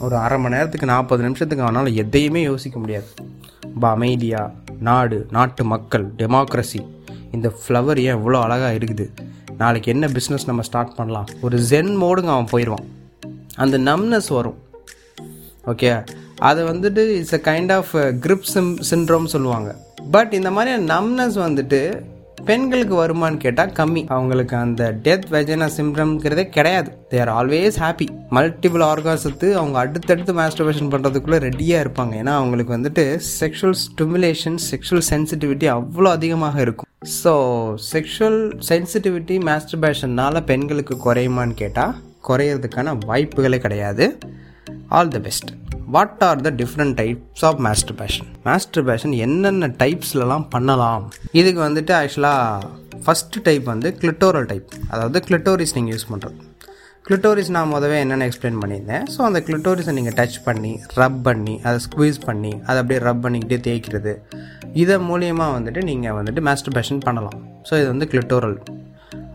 ஒரு 0.00 0.16
அரை 0.16 0.38
மணி 0.38 0.54
நேரத்துக்கு 0.54 0.86
நாற்பது 0.86 1.22
நிமிஷத்துக்கு 1.22 1.64
அவனால் 1.64 1.94
எதையுமே 1.94 2.42
யோசிக்க 2.42 2.78
முடியாது. 2.78 3.06
ரொம்ப 3.62 3.88
அமைதியாக 3.88 4.52
நாடு 4.80 5.26
நாட்டு 5.30 5.64
மக்கள் 5.64 6.06
டெமோக்ரஸி 6.16 6.80
இந்த 7.32 7.52
ஃப்ளவர் 7.60 7.98
ஏன் 7.98 8.16
இவ்வளோ 8.16 8.40
அழகாக 8.40 8.74
இருக்குது? 8.74 9.06
நாளைக்கு 9.58 9.92
என்ன 9.92 10.06
பிஸ்னஸ் 10.06 10.46
நம்ம 10.46 10.62
ஸ்டார்ட் 10.62 10.94
பண்ணலாம்? 10.94 11.26
ஒரு 11.40 11.58
ஜென் 11.58 11.92
மோடுங்க 12.02 12.30
அவன் 12.34 12.50
போயிடுவான் 12.50 12.86
அந்த 13.54 13.78
நம்னஸ் 13.78 14.28
வரும். 14.28 14.58
ஓகே 15.66 16.06
அதை 16.38 16.64
வந்துட்டு 16.64 17.02
it's 17.16 17.34
a 17.34 17.40
kind 17.44 17.72
of 17.72 17.94
grip 17.94 18.48
sim 18.54 18.76
syndrome 18.90 19.24
சொல்லுவாங்க. 19.24 19.76
பட் 20.10 20.32
இந்த 20.32 20.50
மாதிரி 20.50 20.84
நம்னஸ் 20.84 21.38
வந்துட்டு 21.46 22.02
பெண்களுக்கு 22.48 22.94
வருமானு 23.00 23.38
கேட்டால் 23.44 23.72
கம்மி. 23.78 24.02
அவங்களுக்கு 24.16 24.54
அந்த 24.64 24.82
டெத் 25.06 25.26
வெஜனா 25.34 25.66
சிம்டம்ங்கிறதே 25.76 26.44
கிடையாது. 26.56 26.90
They 27.10 27.18
are 27.24 27.32
always 27.38 27.76
happy 27.84 28.06
multiple 28.36 28.84
ஆர்காசத்து 28.90 29.48
அவங்க 29.60 29.76
அடுத்தடுத்து 29.82 30.34
மாஸ்டர்பேஷன் 30.40 30.90
பண்ணுறதுக்குள்ளே 30.92 31.40
ரெடியாக 31.46 31.84
இருப்பாங்க. 31.84 32.14
ஏன்னா 32.22 32.34
அவங்களுக்கு 32.40 32.74
வந்துட்டு 32.76 33.04
செக்ஷுவல் 33.40 33.78
ஸ்டிமுலேஷன் 33.84 34.58
செக்ஷுவல் 34.70 35.06
சென்சிட்டிவிட்டி 35.12 35.68
அவ்வளோ 35.76 36.10
அதிகமாக 36.18 36.58
இருக்கும். 36.66 36.90
ஸோ 37.20 37.34
செக்ஷுவல் 37.92 38.40
சென்சிட்டிவிட்டி 38.70 39.38
மாஸ்டர்பேஷன்னால் 39.50 40.44
பெண்களுக்கு 40.52 40.96
குறையுமான்னு 41.06 41.56
கேட்டால் 41.62 41.94
குறையிறதுக்கான 42.28 42.98
வாய்ப்புகளே 43.08 43.60
கிடையாது. 43.66 44.06
All 44.98 45.14
the 45.16 45.22
best 45.28 45.50
what 45.94 46.22
are 46.28 46.40
the 46.46 46.50
different 46.60 46.94
types 47.00 47.44
of 47.48 47.60
masturbation 47.66 48.28
masturbation 48.48 49.14
என்னென்ன 49.26 49.70
டைப்ஸ்லலாம் 49.82 50.44
பண்ணலாம்? 50.54 51.04
இதுக்கு 51.40 51.60
வந்துட்டு 51.66 51.92
ஆக்சுவலாக 52.00 52.68
ஃபஸ்ட்டு 53.04 53.42
டைப் 53.46 53.66
வந்து 53.72 53.88
கிளிட்டோரல் 54.02 54.46
டைப் 54.52 54.68
அதாவது 54.92 55.18
கிளிட்டோரிஸ் 55.28 55.74
நீங்கள் 55.76 55.94
யூஸ் 55.94 56.08
பண்ணுறது 56.12 56.36
கிளிட்டோரிஸ் 57.06 57.50
நான் 57.56 57.70
முதவே 57.74 57.98
என்னென்ன 58.04 58.24
எக்ஸ்பிளைன் 58.30 58.58
பண்ணியிருந்தேன்? 58.62 59.04
ஸோ 59.14 59.20
அந்த 59.28 59.40
கிளிட்டோரிஸை 59.46 59.92
நீங்கள் 59.98 60.16
டச் 60.18 60.38
பண்ணி 60.48 60.72
ரப் 61.00 61.20
பண்ணி 61.28 61.54
அதை 61.68 61.78
ஸ்குவீஸ் 61.86 62.18
பண்ணி 62.28 62.52
அதை 62.66 62.76
அப்படியே 62.82 63.00
ரப் 63.08 63.22
பண்ணிக்கிட்டே 63.26 63.58
தேய்க்கிறது. 63.66 64.12
இதை 64.82 64.96
மூலியமாக 65.10 65.54
வந்துட்டு 65.56 65.82
நீங்கள் 65.90 66.16
வந்துட்டு 66.18 66.42
மாஸ்டர்பேஷன் 66.48 67.00
பண்ணலாம். 67.06 67.38
ஸோ 67.68 67.72
இது 67.80 67.88
வந்து 67.94 68.08
கிளிட்டோரல் 68.14 68.58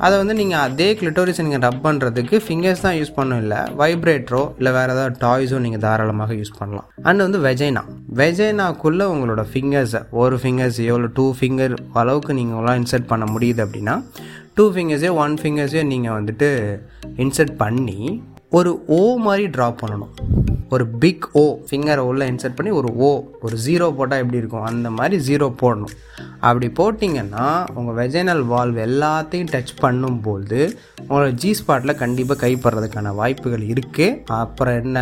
அதை 0.05 0.15
வந்து 0.21 0.33
நீங்கள் 0.39 0.63
அதே 0.67 0.87
கிளிட்டோரிஸை 0.99 1.43
நீங்கள் 1.47 1.63
ரப் 1.65 1.81
பண்ணுறதுக்கு 1.85 2.35
ஃபிங்கர்ஸ் 2.45 2.83
தான் 2.85 2.97
யூஸ் 2.99 3.13
பண்ணணும் 3.17 3.41
இல்லை 3.43 3.59
வைப்ரேட்டரோ 3.81 4.41
இல்லை 4.57 4.71
வேறு 4.77 4.93
ஏதாவது 4.95 5.15
டாய்ஸோ 5.23 5.59
நீங்கள் 5.65 5.83
தாராளமாக 5.85 6.33
யூஸ் 6.39 6.53
பண்ணலாம். 6.59 6.87
அண்ட் 7.07 7.23
வந்து 7.25 7.39
வெஜைனா 7.47 7.83
வெஜைனாக்குள்ளே 8.21 9.07
உங்களோட 9.13 9.43
ஃபிங்கர்ஸை 9.51 10.01
ஒரு 10.23 10.37
ஃபிங்கர்ஸையோ 10.43 10.95
இல்லை 10.99 11.11
டூ 11.19 11.25
ஃபிங்கர் 11.39 11.75
அளவுக்கு 11.93 12.33
நீங்கள் 12.33 12.57
உங்களால் 12.57 12.81
இன்சர்ட் 12.83 13.09
பண்ண 13.13 13.27
முடியுது 13.33 13.61
அப்படின்னா 13.65 13.95
டூ 14.57 14.65
ஃபிங்கர்ஸையோ 14.73 15.13
ஒன் 15.23 15.35
ஃபிங்கர்ஸையோ 15.41 15.83
நீங்கள் 15.93 16.17
வந்துட்டு 16.19 16.49
இன்சர்ட் 17.17 17.55
பண்ணி 17.55 17.99
ஒரு 18.57 18.71
ஓ 18.97 19.01
மாதிரி 19.25 19.45
ட்ரா 19.53 19.67
பண்ணணும். 19.81 20.13
ஒரு 20.73 20.85
பிக் 21.03 21.25
ஓ 21.41 21.43
ஃபிங்கரை 21.67 22.03
உள்ளே 22.09 22.25
இன்சர்ட் 22.31 22.55
பண்ணி 22.57 22.71
ஒரு 22.79 22.89
ஓ 23.07 23.09
ஒரு 23.45 23.55
ஜீரோ 23.65 23.85
போட்டால் 23.97 24.21
எப்படி 24.23 24.39
இருக்கும்? 24.41 24.65
அந்த 24.71 24.89
மாதிரி 24.97 25.15
ஜீரோ 25.27 25.47
போடணும். 25.61 25.93
அப்படி 26.47 26.67
போட்டிங்கன்னா 26.79 27.45
உங்கள் 27.73 27.97
வெஜைனல் 27.99 28.43
வால்வ் 28.51 28.77
எல்லாத்தையும் 28.87 29.51
டச் 29.53 29.73
பண்ணும்போது 29.83 30.59
உங்களோட 31.07 31.31
ஜி 31.43 31.51
ஸ்பாட்டில் 31.59 31.99
கண்டிப்பாக 32.01 32.47
கைப்படுறதுக்கான 32.47 33.13
வாய்ப்புகள் 33.21 33.65
இருக்குது 33.73 34.09
அப்புறம் 34.41 34.79
என்ன? 34.83 34.99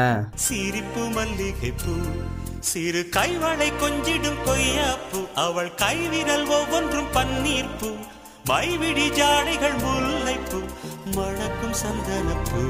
சிரிப்பு 0.48 1.04
மல்லிகை 1.18 1.72
பூ 1.84 1.96
சிறு 2.72 3.04
கைவளை 3.18 3.70
கொஞ்சிடும் 3.84 4.42
கொய்யாப்பு 4.48 5.22
அவள் 5.46 5.72
கைவிரல் 5.84 6.48
ஒவ்வொன்றும் 6.60 7.12
பன்னீர்ப்பு 7.18 7.92
வைவிடி 8.50 9.08
ஜாடைகள் 9.20 9.78
முல்லைப்பு 9.86 10.60
மழக்கும் 11.18 11.78
சந்தனப்பூ. 11.84 12.64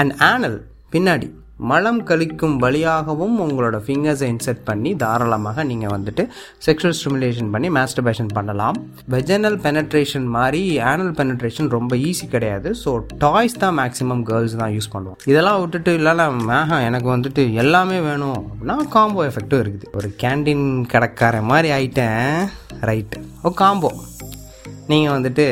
அண்ட் 0.00 0.14
ஆனல் 0.32 0.58
பின்னாடி 0.94 1.28
மலம் 1.70 2.00
கழிக்கும் 2.08 2.54
வழியாகவும் 2.64 3.36
உங்களோட 3.44 3.76
ஃபிங்கர்ஸை 3.84 4.26
இன்செர்ட் 4.32 4.60
பண்ணி 4.68 4.90
தாராளமாக 5.00 5.64
நீங்கள் 5.70 5.92
வந்துட்டு 5.94 6.22
செக்ஷுவல் 6.66 6.94
ஸ்டிமுலேஷன் 6.98 7.50
பண்ணி 7.54 7.68
மாஸ்டர்பேஷன் 7.76 8.30
பண்ணலாம். 8.36 8.76
வெஜனல் 9.14 9.58
பெனட்ரேஷன் 9.64 10.28
மாதிரி 10.36 10.60
ஆனல் 10.90 11.10
பெனட்ரேஷன் 11.20 11.70
ரொம்ப 11.76 11.96
ஈஸி 12.10 12.26
கிடையாது. 12.34 12.70
ஸோ 12.82 12.92
டாய்ஸ் 13.24 13.58
தான் 13.64 13.76
மேக்ஸிமம் 13.80 14.22
கேர்ள்ஸ் 14.28 14.56
தான் 14.62 14.74
யூஸ் 14.76 14.92
பண்ணுவோம். 14.94 15.18
இதெல்லாம் 15.32 15.58
விட்டுட்டு 15.62 15.94
இல்லைனா 16.00 16.26
மேகம் 16.50 16.86
எனக்கு 16.90 17.10
வந்துட்டு 17.14 17.44
எல்லாமே 17.64 17.98
வேணும் 18.08 18.38
அப்படின்னா 18.42 18.76
காம்போ 18.94 19.24
எஃபெக்டும் 19.30 19.64
இருக்குது. 19.64 19.90
ஒரு 20.00 20.10
கேண்டீன் 20.22 20.66
கடைக்கார 20.94 21.40
மாதிரி 21.50 21.70
ஆயிட்டேன். 21.78 22.30
ரைட்டு 22.90 23.24
ஓ 23.42 23.54
காம்போ 23.64 23.92
நீங்கள் 24.92 25.16
வந்துட்டு 25.16 25.48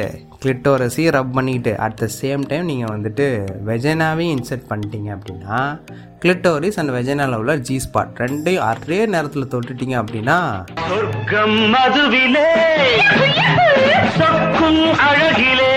கிளிட்டோரஸையும் 0.46 1.14
ரப் 1.18 1.32
பண்ணிக்கிட்டு 1.32 1.78
அட் 1.78 1.94
த 1.94 2.08
சேம் 2.20 2.42
டைம் 2.46 2.64
நீங்கள் 2.64 2.92
வந்துட்டு 2.96 3.26
வெஜனாவையும் 3.66 4.34
இன்செர்ட் 4.34 4.66
பண்ணிட்டீங்க 4.68 5.16
அப்படின்னா 5.16 5.80
கிளிட்டோரிஸ் 6.22 6.76
அண்ட் 6.76 6.90
வெஜனாவில் 6.90 7.34
உள்ள 7.34 7.56
ஜி 7.56 7.80
ஸ்பாட் 7.84 8.12
ரெண்டையும் 8.18 8.74
ஒரே 8.84 9.06
நேரத்தில் 9.06 9.48
தொட்டுட்டீங்க 9.54 9.94
அப்படின்னா 10.02 10.38
மதுவிலே 11.74 12.46
அழகிலே. 15.08 15.72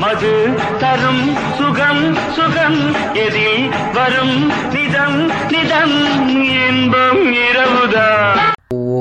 மது 0.00 0.32
தரும் 0.78 1.24
சுகம் 1.56 2.16
சுகம் 2.36 2.80
எதில் 3.14 3.70
வரும்? 3.92 4.38
நிதம் 4.74 5.20
நிதம் 5.54 5.98
இன்பம் 6.42 7.22
இரவுதான். 7.32 8.49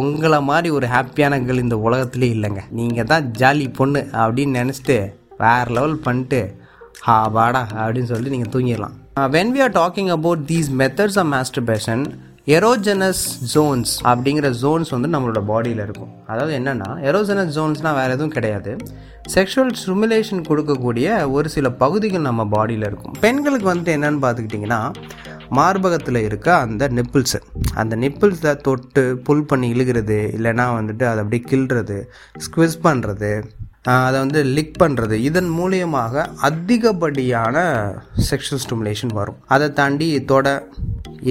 உங்களை 0.10 0.40
மாதிரி 0.50 0.70
ஒரு 0.78 0.88
ஹாப்பியான 0.94 1.40
கேர்ள் 1.46 1.66
இந்த 1.66 1.78
உலகத்துலேயே 1.88 2.34
இல்லைங்க. 2.38 2.62
நீங்கள் 2.80 3.10
தான் 3.12 3.28
ஜாலி 3.42 3.68
பொண்ணு 3.80 4.02
அப்படின்னு 4.24 4.60
நினச்சிட்டு 4.62 4.98
வேறு 5.44 5.72
லெவல் 5.78 5.98
பண்ணிட்டு 6.08 6.40
ஹா 7.08 7.18
பாடா 7.36 7.62
அப்படின்னு 7.82 8.10
சொல்லிட்டு 8.12 8.36
நீங்கள் 8.36 8.54
தூங்கிடலாம். 8.56 8.96
When 9.36 9.52
we 9.56 9.62
are 9.66 9.74
talking 9.82 10.12
about 10.18 10.42
these 10.52 10.70
methods 10.82 11.20
of 11.22 11.32
masturbation 11.36 12.04
erogenous 12.58 13.24
zones 13.54 13.92
அப்படிங்கிற 14.10 14.48
ஜோன்ஸ் 14.62 14.92
வந்து 14.96 15.10
நம்மளோட 15.14 15.42
பாடியில் 15.50 15.82
இருக்கும். 15.86 16.12
அதாவது 16.32 16.54
என்னென்னா 16.60 16.88
எரோஜனஸ் 17.10 17.52
ஜோன்ஸ்னால் 17.58 17.98
வேறு 18.00 18.14
எதுவும் 18.16 18.36
கிடையாது. 18.36 18.72
செக்ஷுவல் 19.36 19.74
ஸ்டிமுலேஷன் 19.82 20.42
கொடுக்கக்கூடிய 20.50 21.08
ஒரு 21.36 21.48
சில 21.56 21.70
பகுதிகள் 21.84 22.28
நம்ம 22.30 22.46
பாடியில் 22.56 22.88
இருக்கும். 22.90 23.16
பெண்களுக்கு 23.26 23.68
வந்துட்டு 23.72 23.96
என்னென்னு 23.98 24.24
பார்த்துக்கிட்டிங்கன்னா 24.26 24.82
மார்பகத்தில் 25.60 26.20
இருக்க 26.28 26.50
அந்த 26.66 26.84
நிப்பிள்ஸு 26.98 27.40
அந்த 27.82 27.94
நிப்பிள்ஸை 28.04 28.54
தொட்டு 28.68 29.04
புல் 29.28 29.48
பண்ணி 29.52 29.70
இழுகிறது 29.76 30.20
இல்லைன்னா 30.38 30.68
வந்துட்டு 30.80 31.06
அதை 31.12 31.22
அப்படியே 31.24 31.44
கிள்றது 31.52 31.98
ஸ்குவிஸ் 32.46 32.80
பண்ணுறது 32.88 33.32
அதை 33.98 34.18
வந்து 34.24 34.40
லிக் 34.56 34.76
பண்ணுறது 34.82 35.16
இதன் 35.28 35.52
மூலியமாக 35.60 36.26
அதிகப்படியான 36.48 37.58
செக்ஷுவல் 38.30 38.64
ஸ்டிமுலேஷன் 38.66 39.14
வரும். 39.20 39.38
அதை 39.56 39.68
தாண்டி 39.80 40.08
தொட 40.32 40.48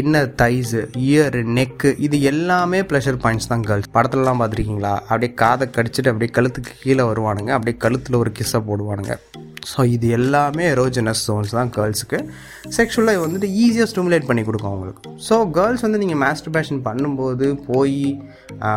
இன்னர் 0.01 0.31
தைஸு 0.41 0.81
இயர் 1.07 1.37
நெக்கு 1.57 1.91
இது 2.07 2.17
எல்லாமே 2.31 2.81
ப்ளஷர் 2.91 3.19
பாயிண்ட்ஸ் 3.23 3.51
தான் 3.53 3.65
கேர்ள்ஸ் 3.69 3.91
படத்துலலாம் 3.97 4.41
பார்த்துருக்கீங்களா? 4.41 4.95
அப்படியே 5.09 5.31
காதை 5.43 5.67
கடிச்சிட்டு 5.77 6.11
அப்படியே 6.13 6.33
கழுத்துக்கு 6.39 6.73
கீழே 6.83 7.05
வருவானுங்க. 7.11 7.51
அப்படியே 7.57 7.77
கழுத்தில் 7.85 8.21
ஒரு 8.23 8.33
கிஸ்ஸை 8.39 8.61
போடுவானுங்க. 8.69 9.15
ஸோ 9.71 9.81
இது 9.95 10.09
எல்லாமே 10.19 10.65
எரோஜனஸ் 10.75 11.25
ஜோன்ஸ் 11.29 11.57
தான் 11.59 11.71
கேர்ள்ஸுக்கு 11.77 12.19
செக்ஷுவலாக 12.77 13.23
வந்துட்டு 13.25 13.49
ஈஸியாக 13.65 13.89
ஸ்டிமுலேட் 13.93 14.29
பண்ணி 14.29 14.45
கொடுக்கும் 14.49 14.73
அவங்களுக்கு. 14.73 15.03
ஸோ 15.29 15.37
கேர்ள்ஸ் 15.57 15.85
வந்து 15.87 16.01
நீங்கள் 16.03 16.21
மாஸ்டர்பேஷன் 16.25 16.83
பண்ணும்போது 16.89 17.49
போய் 17.71 17.99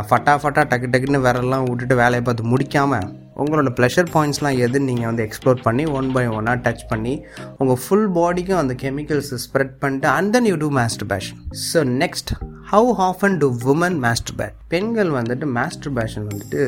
ஃபட்டா 0.10 0.36
ஃபட்டா 0.44 0.64
டக்கு 0.72 0.92
டக்குன்னு 0.94 1.26
விரலாம் 1.28 1.68
விட்டுட்டு 1.70 1.96
வேலையை 2.04 2.24
பார்த்து 2.30 2.52
முடிக்காமல் 2.54 3.10
உங்களோட 3.36 3.70
ப்ளஷர் 3.70 4.10
பாயிண்ட்ஸ்லாம் 4.14 4.58
எதுன்னு 4.66 4.80
நீங்கள் 4.80 5.06
வந்து 5.06 5.28
எக்ஸ்ப்ளோர் 5.28 5.62
பண்ணி 5.64 5.86
ஒன் 5.86 6.12
பை 6.12 6.28
ஒன்னாக 6.28 6.58
டச் 6.64 6.86
பண்ணி 6.90 7.22
உங்கள் 7.58 7.80
ஃபுல் 7.84 8.10
பாடிக்கும் 8.12 8.58
அந்த 8.58 8.74
கெமிக்கல்ஸ் 8.74 9.34
ஸ்ப்ரெட் 9.46 9.76
பண்ணிட்டு 9.80 10.08
and 10.08 10.34
then 10.34 10.46
you 10.46 10.56
do 10.56 10.70
masturbation 10.72 11.38
so 11.74 11.82
next 12.04 12.32
how 12.72 12.92
often 12.98 13.38
do 13.38 13.50
women 13.74 14.00
masturbate 14.08 14.56
பெண்கள் 14.68 15.12
வந்துட்டு 15.12 15.48
மாஸ்டர்பேஷன் 15.60 16.28
வந்துட்டு 16.32 16.64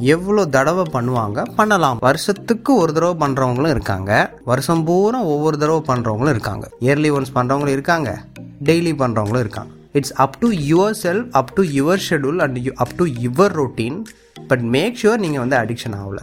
எவ்வளோ 0.00 0.46
தடவை 0.46 0.84
பண்ணுவாங்க? 0.92 1.42
பண்ணலாம். 1.56 1.98
வருஷத்துக்கு 2.00 2.74
ஒரு 2.76 2.92
தடவை 2.92 3.28
பண்ணுறவங்களும் 3.28 3.70
இருக்காங்க. 3.70 4.30
வருஷம் 4.44 4.84
பூரா 4.84 5.20
ஒவ்வொரு 5.22 5.58
தடவை 5.58 5.82
பண்ணுறவங்களும் 5.86 6.28
இருக்காங்க. 6.28 6.68
இயர்லி 6.80 7.10
ஒன்ஸ் 7.16 7.34
பண்ணுறவங்களும் 7.34 7.68
இருக்காங்க. 7.68 8.10
டெய்லி 8.64 8.92
பண்ணுறவங்களும் 9.02 9.38
இருக்காங்க. 9.38 9.70
It's 9.92 10.12
up 10.12 10.38
to 10.38 10.48
yourself 11.02 11.28
up 11.30 11.52
to 11.54 11.62
your 11.62 12.00
schedule 12.08 12.38
and 12.38 12.58
up 12.74 12.94
to 12.96 13.06
your 13.06 13.52
routine 13.52 13.98
but 14.50 14.64
make 14.76 14.98
sure 15.02 15.22
நீங்கள் 15.26 15.44
வந்து 15.44 15.58
அடிக்ஷன் 15.62 15.98
ஆகல. 16.00 16.22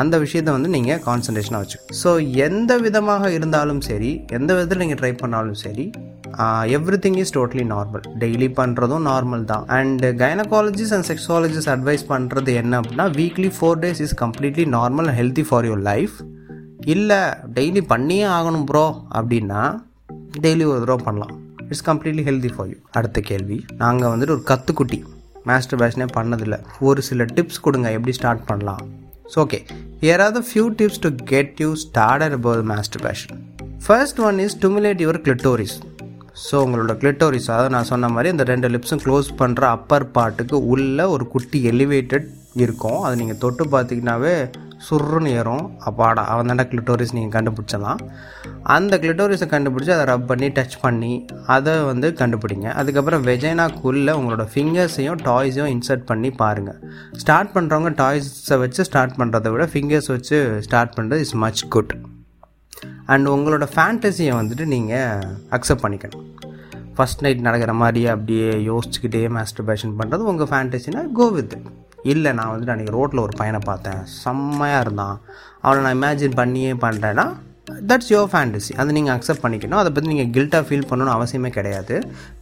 அந்த 0.00 0.14
விஷயத்த 0.22 0.50
வந்து 0.54 0.70
நீங்கள் 0.74 1.00
கான்சன்ட்ரேஷனாக 1.06 1.62
வச்சு 1.62 1.78
ஸோ 2.00 2.10
எந்த 2.46 2.72
விதமாக 2.84 3.30
இருந்தாலும் 3.36 3.82
சரி 3.88 4.10
எந்த 4.38 4.50
விதத்தில் 4.56 4.82
நீங்கள் 4.82 4.98
ட்ரை 5.00 5.12
பண்ணாலும் 5.20 5.58
சரி 5.62 5.84
everything 7.04 7.18
is 7.22 7.32
totally 7.36 7.64
normal 7.72 8.04
daily 8.22 8.48
பண்ணுறதும் 8.56 9.04
நார்மல் 9.10 9.44
தான். 9.52 9.64
And 9.78 10.04
gynaecologists 10.22 10.92
and 10.96 11.08
sexologists 11.10 11.68
advise 11.74 12.04
பண்ணுறது 12.12 12.52
என்ன 12.62 12.80
அப்படின்னா 12.80 13.06
weekly 13.20 13.50
four 13.58 13.78
days 13.84 14.02
is 14.06 14.16
completely 14.24 14.66
normal 14.76 15.08
and 15.10 15.18
healthy 15.20 15.44
for 15.50 15.68
your 15.70 15.84
life 15.90 16.16
இல்லை 16.94 17.22
டெய்லி 17.58 17.82
பண்ணியே 17.94 18.26
ஆகணும் 18.38 18.68
ப்ரோ 18.70 18.86
அப்படின்னா 19.18 19.62
டெய்லி 20.44 20.64
ஒரு 20.72 20.80
தடவை 20.84 21.00
பண்ணலாம். 21.08 21.34
It's 21.70 21.86
completely 21.90 22.24
healthy 22.30 22.50
for 22.54 22.70
you 22.72 22.78
அடுத்த 22.98 23.20
கேள்வி. 23.30 23.58
நாங்கள் 23.82 24.12
வந்துட்டு 24.14 24.36
ஒரு 24.38 24.44
கத்துக்குட்டி. 24.52 24.98
மாஸ்டர் 25.48 25.80
பேஷனே 25.82 26.06
பண்ணதில்லை. 26.18 26.58
ஒரு 26.88 27.00
சில 27.08 27.24
டிப்ஸ் 27.36 27.62
கொடுங்க 27.66 27.88
எப்படி 27.96 28.14
ஸ்டார்ட் 28.18 28.44
பண்ணலாம். 28.50 28.82
So 29.32 29.38
okay 29.44 29.58
here 30.02 30.22
are 30.26 30.34
the 30.38 30.42
few 30.50 30.66
tips 30.80 31.02
to 31.06 31.10
get 31.32 31.60
you 31.64 31.70
started 31.86 32.36
about 32.38 32.64
masturbation 33.06 33.40
first 33.86 34.20
one 34.28 34.38
is 34.44 34.54
stimulate 34.58 35.02
your 35.04 35.20
clitoris 35.26 35.76
so 36.44 36.54
உங்களோட 36.66 36.92
கிளிட்டோரிஸ் 37.02 37.48
அதாவது 37.52 37.72
நான் 37.74 37.90
சொன்ன 37.90 38.08
மாதிரி 38.14 38.28
இந்த 38.34 38.44
ரெண்டு 38.52 38.68
லிப்ஸும் 38.74 39.02
க்ளோஸ் 39.04 39.28
பண்ணுற 39.40 39.64
அப்பர் 39.76 40.06
பார்ட்டுக்கு 40.16 40.56
உள்ள 40.74 41.08
ஒரு 41.14 41.24
குட்டி 41.34 41.58
எலிவேட்டட் 41.72 42.26
இருக்கும். 42.62 43.00
அது 43.06 43.14
நீங்கள் 43.20 43.38
தொட்டு 43.42 43.64
பார்த்தீங்கன்னாவே 43.74 44.34
சுருன்னு 44.86 45.30
ஏறும் 45.40 45.64
அப்பாடா 45.88 46.22
அவன் 46.32 46.48
தாண்டா 46.50 46.64
கிளிட்டோரிஸ் 46.70 47.14
நீங்கள் 47.16 47.34
கண்டுபிடிச்சலாம் 47.36 48.00
அந்த 48.76 48.98
கிளிட்டோரிஸை 49.02 49.46
கண்டுபிடிச்சி 49.54 49.92
அதை 49.96 50.06
ரப் 50.12 50.26
பண்ணி 50.30 50.48
டச் 50.58 50.76
பண்ணி 50.84 51.12
அதை 51.54 51.74
வந்து 51.90 52.10
கண்டுபிடிங்க. 52.20 52.68
அதுக்கப்புறம் 52.80 53.24
வெஜைனாக்குள்ளே 53.30 54.14
உங்களோட 54.20 54.46
ஃபிங்கர்ஸையும் 54.54 55.20
டாய்ஸையும் 55.28 55.72
இன்சர்ட் 55.74 56.04
பண்ணி 56.10 56.30
பாருங்கள் 56.42 56.80
ஸ்டார்ட் 57.22 57.54
பண்ணுறவங்க 57.54 57.92
டாய்ஸை 58.02 58.58
வச்சு 58.64 58.84
ஸ்டார்ட் 58.90 59.16
பண்ணுறதை 59.20 59.52
விட 59.54 59.66
ஃபிங்கர்ஸ் 59.74 60.10
வச்சு 60.16 60.38
ஸ்டார்ட் 60.68 60.94
பண்ணுறது 60.98 61.26
இஸ் 61.26 61.36
மச் 61.44 61.62
குட் 61.76 61.94
அண்ட் 63.12 63.28
உங்களோட 63.28 63.64
ஃபேண்டசியை 63.74 64.34
வந்துட்டு 64.40 64.64
நீங்கள் 64.74 65.24
அக்செப்ட் 65.56 65.84
பண்ணிக்கணும். 65.84 66.28
ஃபஸ்ட் 66.96 67.22
நைட் 67.24 67.46
நடக்கிற 67.46 67.72
மாதிரி 67.80 68.02
அப்படியே 68.12 68.50
யோசிச்சுக்கிட்டே 68.70 69.22
மாஸ்டர்பேஷன் 69.36 69.94
பண்ணுறது 69.98 70.28
உங்கள் 70.32 70.50
ஃபேண்டசினா 70.50 71.00
கோ 71.18 71.26
வித் 71.36 71.56
இல்லை 72.12 72.30
நான் 72.38 72.50
வந்துட்டு 72.52 72.74
அன்றைக்கி 72.74 72.94
ரோட்டில் 72.98 73.22
ஒரு 73.24 73.34
பையனை 73.40 73.60
பார்த்தேன். 73.70 74.00
செம்மையாக 74.22 74.84
இருந்தான். 74.84 75.16
அவனை 75.66 75.80
நான் 75.84 75.96
இமேஜின் 75.98 76.38
பண்ணியே 76.40 76.72
பண்ணுறேன்னா 76.84 77.26
தட்ஸ் 77.90 78.10
யோர் 78.14 78.28
ஃபேண்டசி 78.32 78.72
அதை 78.80 78.90
நீங்கள் 78.96 79.14
அக்செப்ட் 79.16 79.44
பண்ணிக்கணும். 79.44 79.80
அதை 79.82 79.90
பற்றி 79.92 80.08
நீங்கள் 80.12 80.32
கில்ட்டாக 80.36 80.64
ஃபீல் 80.68 80.88
பண்ணணும்னு 80.90 81.14
அவசியமே 81.18 81.50
கிடையாது. 81.58 81.96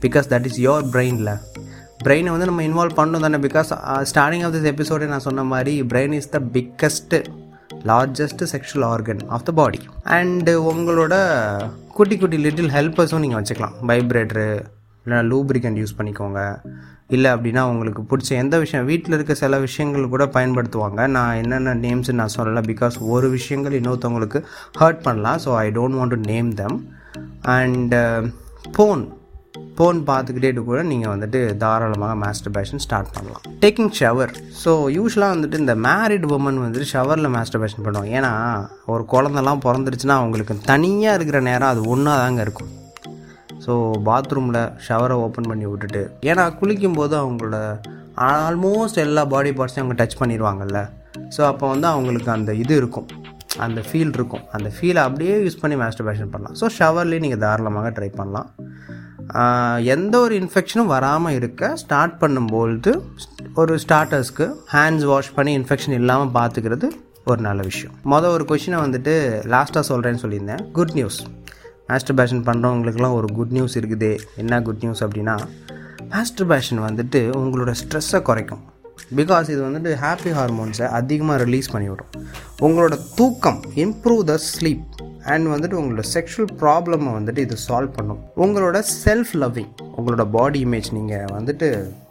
பிகாஸ் 0.04 0.26
தட் 0.32 0.48
இஸ் 0.50 0.58
யோர் 0.66 0.88
பிரெயினில் 0.94 1.34
பிரெயினை 2.06 2.30
வந்து 2.34 2.48
நம்ம 2.50 2.62
இன்வால்வ் 2.68 2.98
பண்ணணும் 2.98 3.24
தானே. 3.26 3.38
பிகாஸ் 3.46 3.70
ஸ்டார்டிங் 4.10 4.44
ஆஃப் 4.46 4.54
திஸ் 4.56 4.68
எபிசோடே 4.72 5.08
நான் 5.12 5.26
சொன்ன 5.28 5.44
மாதிரி 5.52 5.74
brain 5.92 6.16
is 6.18 6.30
the 6.34 6.40
biggest 6.56 7.20
largest 7.90 8.42
sexual 8.54 8.86
organ 8.92 9.22
of 9.36 9.46
the 9.48 9.52
body 9.60 9.80
and 10.16 10.52
உங்களோட 10.72 11.14
குட்டி 11.98 12.16
குட்டி 12.22 12.38
லிட்டில் 12.46 12.72
ஹெல்ப்பர்ஸும் 12.76 13.22
நீங்கள் 13.24 13.40
வச்சுக்கலாம். 13.40 13.76
வைப்ரேட்ரு 13.90 14.48
இல்லைனா 15.04 15.22
லூப்ரிகண்ட் 15.32 15.80
யூஸ் 15.82 15.96
பண்ணிக்கோங்க. 15.98 16.40
இல்லை 17.16 17.30
அப்படின்னா 17.36 17.62
உங்களுக்கு 17.72 18.02
பிடிச்ச 18.10 18.30
எந்த 18.42 18.58
விஷயம் 18.64 18.88
வீட்டில் 18.90 19.16
இருக்க 19.16 19.34
சில 19.44 19.58
விஷயங்கள் 19.66 20.12
கூட 20.14 20.26
பயன்படுத்துவாங்க. 20.36 21.00
நான் 21.16 21.38
என்னென்ன 21.42 21.78
நேம்ஸ் 21.86 22.12
நான் 22.20 22.36
சொல்லலை 22.36 22.62
பிகாஸ் 22.72 22.96
ஒரு 23.14 23.30
விஷயங்கள் 23.38 23.78
இன்னொருத்தவங்களுக்கு 23.80 24.40
ஹர்ட் 24.82 25.02
பண்ணலாம். 25.08 25.40
So 25.46 25.50
I 25.64 25.66
don't 25.78 25.98
want 26.00 26.14
to 26.16 26.20
name 26.32 26.52
them 26.62 26.78
and 27.56 28.00
phone 28.76 29.02
phone 29.76 29.98
பார்த்துக்கிட்டே 30.08 30.50
கூட 30.68 30.80
நீங்கள் 30.90 31.12
வந்துட்டு 31.12 31.38
தாராளமாக 31.62 32.14
மாஸ்டர்பேஷன் 32.22 32.82
ஸ்டார்ட் 32.84 33.12
பண்ணலாம். 33.14 33.44
டேக்கிங் 33.62 33.92
ஷவர் 34.00 34.32
ஸோ 34.62 34.70
யூஸ்வலாக 34.96 35.34
வந்துட்டு 35.34 35.60
இந்த 35.62 35.74
மேரிட் 35.86 36.26
உமன் 36.36 36.60
வந்துட்டு 36.64 36.88
ஷவரில் 36.92 37.32
மாஸ்டர்பேஷன் 37.36 37.84
பண்ணுவாங்க. 37.86 38.12
ஏன்னா 38.18 38.32
ஒரு 38.94 39.04
குழந்தெல்லாம் 39.12 39.64
பிறந்துருச்சுன்னா 39.66 40.18
அவங்களுக்கு 40.20 40.56
தனியாக 40.70 41.18
இருக்கிற 41.18 41.40
நேரம் 41.50 41.72
அது 41.72 41.82
ஒன்றா 41.94 42.14
தாங்க 42.22 42.42
இருக்கும். 42.46 42.70
ஸோ 43.64 43.72
பாத்ரூமில் 44.08 44.62
ஷவரை 44.86 45.16
ஓப்பன் 45.24 45.50
பண்ணி 45.50 45.66
விட்டுட்டு 45.72 46.02
ஏன்னா 46.30 46.46
குளிக்கும்போது 46.60 47.16
அவங்களோட 47.22 47.58
ஆல்மோஸ்ட் 48.30 49.02
எல்லா 49.06 49.24
பாடி 49.34 49.52
பார்ட்ஸையும் 49.58 49.84
அவங்க 49.84 49.98
டச் 50.00 50.20
பண்ணிடுவாங்கல்ல 50.22 50.80
ஸோ 51.36 51.40
அப்போ 51.50 51.66
வந்து 51.74 51.86
அவங்களுக்கு 51.94 52.30
அந்த 52.38 52.50
இது 52.62 52.74
இருக்கும். 52.80 53.08
அந்த 53.64 53.80
ஃபீல் 53.86 54.12
இருக்கும். 54.18 54.44
அந்த 54.56 54.68
ஃபீலை 54.74 55.00
அப்படியே 55.06 55.34
யூஸ் 55.44 55.58
பண்ணி 55.62 55.76
மாஸ்டர்பேஷன் 55.82 56.30
பண்ணலாம். 56.34 56.56
ஸோ 56.60 56.66
ஷவர்லேயே 56.78 57.22
நீங்கள் 57.24 57.42
தாராளமாக 57.44 57.90
ட்ரை 57.96 58.08
பண்ணலாம். 58.20 58.48
எந்த 59.94 60.14
ஒரு 60.24 60.34
இன்ஃபெக்ஷனும் 60.42 60.90
வராமல் 60.94 61.36
இருக்க 61.40 61.70
ஸ்டார்ட் 61.82 62.16
பண்ணும்பொழுது 62.22 62.92
ஒரு 63.60 63.74
ஸ்டார்டர்ஸ்க்கு 63.84 64.46
ஹேண்ட்ஸ் 64.74 65.06
வாஷ் 65.10 65.34
பண்ணி 65.36 65.52
இன்ஃபெக்ஷன் 65.60 65.96
இல்லாமல் 66.00 66.34
பார்த்துக்கிறது 66.38 66.88
ஒரு 67.30 67.40
நல்ல 67.48 67.62
விஷயம். 67.70 67.94
மொதல் 68.12 68.34
ஒரு 68.38 68.46
கொஷினை 68.50 68.80
வந்துட்டு 68.86 69.14
லாஸ்ட்டாக 69.54 69.84
சொல்கிறேன்னு 69.92 70.22
சொல்லியிருந்தேன். 70.24 70.64
குட் 70.78 70.94
நியூஸ் 70.98 71.20
மாஸ்டர்பேஷன் 71.92 72.44
பண்ணுறவங்களுக்குலாம் 72.48 73.16
ஒரு 73.20 73.30
குட் 73.38 73.54
நியூஸ் 73.58 73.78
இருக்குது. 73.78 74.10
என்ன 74.42 74.62
குட் 74.68 74.82
நியூஸ் 74.84 75.04
அப்படின்னா 75.04 75.36
மாஸ்டர்பேஷன் 76.12 76.80
வந்துட்டு 76.88 77.20
உங்களோட 77.40 77.72
ஸ்ட்ரெஸ்ஸை 77.80 78.20
குறைக்கும். 78.28 78.62
பிகாஸ் 79.18 79.48
இது 79.54 79.60
வந்துட்டு 79.68 79.90
ஹாப்பி 80.04 80.30
ஹார்மோன்ஸை 80.38 80.86
அதிகமாக 80.98 81.44
ரிலீஸ் 81.44 81.70
பண்ணிவிடும். 81.74 82.10
உங்களோட 82.66 82.94
தூக்கம் 83.18 83.60
இம்ப்ரூவ் 83.84 84.22
த 84.30 84.34
ஸ்லீப் 84.50 84.84
அண்ட் 85.32 85.46
வந்துட்டு 85.54 85.78
உங்களோட 85.80 86.04
செக்ஷுவல் 86.16 86.52
ப்ராப்ளமை 86.62 87.10
வந்துட்டு 87.18 87.44
இது 87.46 87.56
சால்வ் 87.68 87.96
பண்ணும். 87.98 88.20
உங்களோட 88.44 88.78
செல்ஃப் 89.04 89.34
லவ்விங் 89.42 89.72
உங்களோட 89.98 90.24
பாடி 90.36 90.60
இமேஜ் 90.66 90.88
நீங்கள் 90.98 91.32
வந்துட்டு 91.38 91.66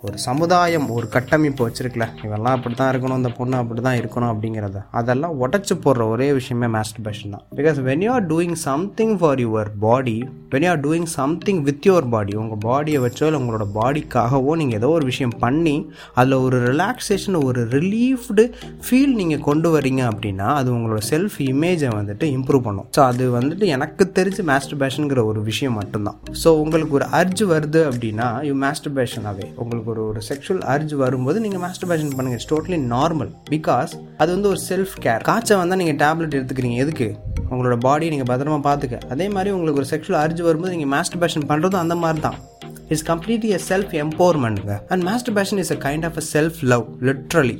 ஒரு 0.07 0.17
சமுதாயம் 0.25 0.85
ஒரு 0.95 1.07
கட்டமைப்பு 1.15 1.61
வச்சுருக்கல. 1.65 2.05
இவெல்லாம் 2.25 2.55
அப்படி 2.57 2.75
தான் 2.75 2.91
இருக்கணும் 2.91 3.19
இந்த 3.21 3.31
பொண்ணு 3.39 3.55
அப்படி 3.61 3.81
தான் 3.87 3.97
இருக்கணும் 4.01 4.31
அப்படிங்கிறத. 4.33 4.79
அதெல்லாம் 4.99 5.35
உடச்சி 5.43 5.75
போடுற 5.83 6.03
ஒரே 6.13 6.27
விஷயமே 6.37 6.67
மாஸ்டர்பேஷன் 6.75 7.33
தான். 7.35 7.43
Because 7.59 7.79
when 7.87 8.03
you 8.05 8.11
are 8.15 8.25
doing 8.31 8.57
something 8.67 9.13
for 9.19 9.41
your 9.45 9.69
body 9.85 10.15
when 10.53 10.65
you 10.65 10.71
are 10.73 10.81
doing 10.85 11.09
something 11.17 11.61
with 11.67 11.87
your 11.89 12.07
body 12.13 12.33
உங்கள் 12.43 12.61
பாடியை 12.67 13.01
வச்சோ 13.05 13.27
இல்லை 13.29 13.41
உங்களோட 13.41 13.67
பாடிக்காகவோ 13.77 14.55
நீங்கள் 14.61 14.79
ஏதோ 14.81 14.89
ஒரு 14.97 15.07
விஷயம் 15.11 15.35
பண்ணி 15.43 15.75
அதில் 16.19 16.37
ஒரு 16.47 16.59
ரிலாக்ஸேஷன் 16.69 17.39
ஒரு 17.49 17.63
ரிலீஃப்டு 17.75 18.45
ஃபீல் 18.87 19.15
நீங்கள் 19.21 19.45
கொண்டு 19.49 19.71
வரீங்க 19.77 20.03
அப்படின்னா 20.11 20.49
அது 20.61 20.71
உங்களோட 20.77 21.03
செல்ஃப் 21.11 21.37
இமேஜை 21.51 21.91
வந்துட்டு 21.99 22.27
இம்ப்ரூவ் 22.37 22.65
பண்ணும். 22.69 22.89
ஸோ 22.97 23.00
அது 23.05 23.25
வந்துட்டு 23.35 23.65
எனக்கு 23.75 24.03
தெரிஞ்சு 24.17 24.43
மாஸ்டர்பேஷனுங்கிற 24.49 25.21
ஒரு 25.31 25.39
விஷயம் 25.43 25.77
மட்டும்தான். 25.79 26.17
ஸோ 26.41 26.49
உங்களுக்கு 26.63 26.93
ஒரு 26.99 27.05
அர்ஜ் 27.19 27.43
வருது 27.53 27.81
அப்படின்னா 27.89 28.27
யூ 28.47 28.53
மாஸ்டர் 28.63 29.27
அவே 29.31 29.45
உங்களுக்கு 29.61 29.89
ஒரு 29.93 30.03
ஒரு 30.09 30.21
செக்ஷுவல் 30.29 30.63
அர்ஜ் 30.73 30.93
வரும்போது 31.03 31.39
நீங்கள் 31.45 31.63
மாஸ்டர்பேஷன் 31.65 32.13
பண்ணுங்கள் 32.17 32.39
இட்ஸ் 32.39 32.51
டோட்டலி 32.53 32.79
நார்மல் 32.95 33.31
பிகாஸ் 33.51 33.93
அது 34.21 34.29
வந்து 34.35 34.49
ஒரு 34.53 34.61
செல்ஃப் 34.69 34.95
கேர் 35.05 35.25
காய்ச்சல் 35.29 35.61
வந்தால் 35.61 35.81
நீங்கள் 35.83 35.99
டேப்லெட் 36.03 36.37
எடுத்துக்கிறீங்க. 36.39 36.77
எதுக்கு? 36.85 37.09
உங்களோட 37.51 37.77
பாடியை 37.87 38.11
நீங்கள் 38.13 38.31
பத்திரமா 38.31 38.59
பார்த்துக்க 38.69 38.97
அதே 39.15 39.27
மாதிரி 39.35 39.51
உங்களுக்கு 39.55 39.81
ஒரு 39.83 39.89
செக்ஷுவல் 39.93 40.21
அர்ஜ் 40.23 40.41
வரும்போது 40.49 40.73
நீங்கள் 40.75 40.93
மாஸ்டர்பேஷன் 40.97 41.47
பண்ணுறதும் 41.51 41.83
அந்த 41.85 41.95
மாதிரி 42.03 42.21
தான் 42.27 42.37
it's 42.89 43.07
completely 43.11 43.51
a 43.59 43.61
self 43.69 43.93
எம்பவர்மெண்ட்டுங்க 44.03 44.75
and 44.93 45.03
masturbation 45.09 45.61
is 45.63 45.73
a 45.77 45.79
kind 45.87 46.05
of 46.09 46.17
a 46.17 46.25
self 46.33 46.59
love 46.73 46.85
literally 47.09 47.57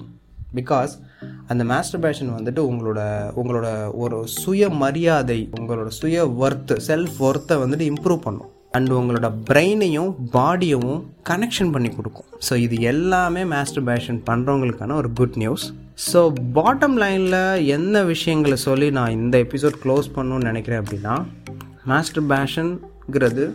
because 0.56 0.94
அந்த 1.52 1.64
மாஸ்டர்பேஷன் 1.72 2.32
வந்துட்டு 2.38 2.62
உங்களோட 2.70 3.02
உங்களோட 3.42 3.68
ஒரு 4.04 4.18
சுய 4.42 4.70
மரியாதை 4.84 5.40
உங்களோட 5.60 5.90
சுய 6.00 6.26
ஒர்த்து 6.44 6.78
செல்ஃப் 6.90 7.20
ஒர்த்தை 7.28 7.58
வந்துட்டு 7.64 7.88
இம்ப்ரூவ் 7.92 8.26
பண்ணும். 8.28 8.50
அண்ட் 8.78 8.92
உங்களோட 8.98 9.28
பிரெயினையும் 9.50 10.12
பாடியவும் 10.36 11.00
கனெக்ஷன் 11.30 11.72
பண்ணி 11.76 11.90
கொடுக்கும். 11.96 12.28
ஸோ 12.48 12.54
இது 12.66 12.76
எல்லாமே 12.92 13.42
மாஸ்டர்பேஷன் 13.56 14.20
பண்ணுறவங்களுக்கான 14.30 14.96
ஒரு 15.02 15.10
குட் 15.20 15.38
நியூஸ் 15.44 15.66
ஸோ 16.12 16.20
பாட்டம் 16.58 16.96
லைனில் 17.04 17.40
என்ன 17.76 18.04
விஷயங்களை 18.14 18.58
சொல்லி 18.68 18.88
நான் 18.98 19.18
இந்த 19.20 19.36
எபிசோட் 19.46 19.78
க்ளோஸ் 19.84 20.08
பண்ணணும்னு 20.16 20.50
நினைக்கிறேன் 20.52 20.82
அப்படின்னா 20.84 21.16
மாஸ்டர்பேஷன்ங்கிறது 21.92 23.46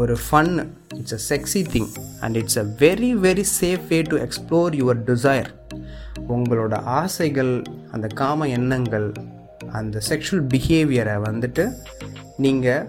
ஒரு 0.00 0.14
fun 0.24 0.52
it's 0.98 1.16
a 1.18 1.22
sexy 1.30 1.62
thing 1.74 1.90
and 2.20 2.36
it's 2.36 2.58
a 2.58 2.66
very 2.84 3.12
very 3.26 3.46
safe 3.60 3.84
way 3.92 3.98
to 4.12 4.18
explore 4.26 4.76
your 4.80 5.00
desire 5.04 5.48
உங்களோட 6.28 6.82
ஆசைகள் 6.82 7.62
அந்த 7.92 8.06
காம 8.14 8.48
எண்ணங்கள் 8.48 9.08
அந்த 9.72 10.00
செக்ஷுவல் 10.08 10.46
பிஹேவியரை 10.46 11.16
வந்துட்டு 11.22 11.64
நீங்கள் 12.36 12.86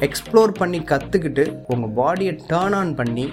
எக்ஸ்ப்ளோர் 0.00 0.52
பண்ணி 0.52 0.78
கற்றுக்கிட்டு 0.80 1.44
உங்கள் 1.66 1.94
பாடியை 1.94 2.32
டேர்ன் 2.46 2.72
ஆன் 2.72 2.94
பண்ணி 2.94 3.24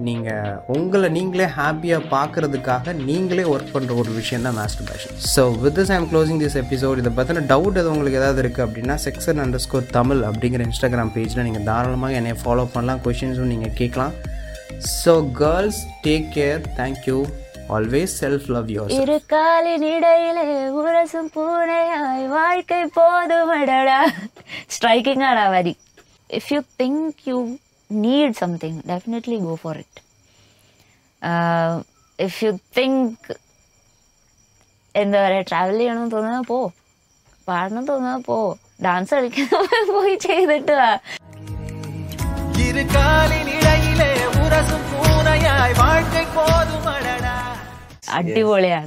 நீங்கள் 0.00 0.56
உங்களை 0.66 1.08
நீங்களே 1.08 1.46
ஹாப்பியாக 1.58 2.08
பார்க்குறதுக்காக 2.10 2.92
நீங்களே 3.04 3.44
ஒர்க் 3.44 3.72
பண்ணுற 3.74 3.94
ஒரு 3.96 4.10
விஷயம் 4.12 4.42
தான் 4.42 4.58
masturbation 4.58 5.14
so 5.34 5.58
with 5.60 5.74
this 5.74 5.90
I'm 5.90 6.08
closing 6.10 6.40
this 6.40 6.56
episode 6.56 6.98
இதை 6.98 7.12
பற்றின 7.12 7.44
டவுட் 7.46 7.76
எது 7.76 7.90
உங்களுக்கு 7.90 8.18
ஏதாவது 8.18 8.42
இருக்குது 8.42 8.66
அப்படின்னா 8.66 8.94
செக்ஸன் 9.04 9.40
அண்டர் 9.44 9.58
ஸ்கோர் 9.58 9.86
தமிழ் 9.90 10.22
அப்படிங்கிற 10.22 10.66
இன்ஸ்டாகிராம் 10.66 11.12
பேஜில் 11.14 11.42
நீங்கள் 11.42 11.62
தாராளமாக 11.62 12.12
என்னை 12.12 12.34
ஃபாலோ 12.44 12.66
பண்ணலாம் 12.72 13.02
கொஷின்ஸும் 13.04 13.52
நீங்கள் 13.54 13.72
கேட்கலாம். 13.72 14.14
So 15.02 15.14
girls 15.38 15.86
take 16.02 16.28
care 16.34 16.62
thank you 16.76 17.26
always 17.75 18.13
self 18.21 18.47
love 18.55 18.69
your 18.75 18.93
இரு 18.97 19.17
காலின் 19.31 19.85
இடையிலே 19.91 20.45
உரசும் 20.79 21.29
பூனையாய் 21.35 22.25
வாழ்க்கை 22.33 22.81
போதுமடடா 22.97 23.99
ஸ்ட்ரைக்கிங்காடா 24.75 25.45
வரி 25.55 25.73
if 26.29 26.49
you 26.53 26.59
think 26.81 27.21
you 27.29 27.37
need 27.89 28.35
something 28.41 28.79
definitely 28.91 29.37
go 29.45 29.55
for 29.63 29.79
it 29.83 29.99
if 32.19 32.39
you 32.43 32.51
think 32.79 33.27
എന്താ 34.95 35.19
പറയുക 35.21 35.47
ട്രാവൽ 35.49 35.77
ചെയ്യണമെന്ന് 35.79 36.15
തോന്നുന്നത് 36.15 36.47
പോ 36.49 36.59
പാടണം 37.47 37.85
തോന്നുന്നത് 37.87 38.25
പോ 38.27 38.37
ഡാൻസ് 38.83 39.13
കളിക്കുന്ന 39.15 39.57
പോയി 39.91 40.15
ചെയ്തിട്ട് 40.27 40.75
വാ 40.81 40.91
இரு 42.65 42.83
காலின் 42.93 43.49
இடையிலே 43.55 44.11
உரசும் 44.41 44.85
பூனையாய் 44.91 45.73
வாழ்க்கை 45.81 46.23
போதுமடடா 46.37 47.35
അടിപൊളിയാണ്. 48.16 48.86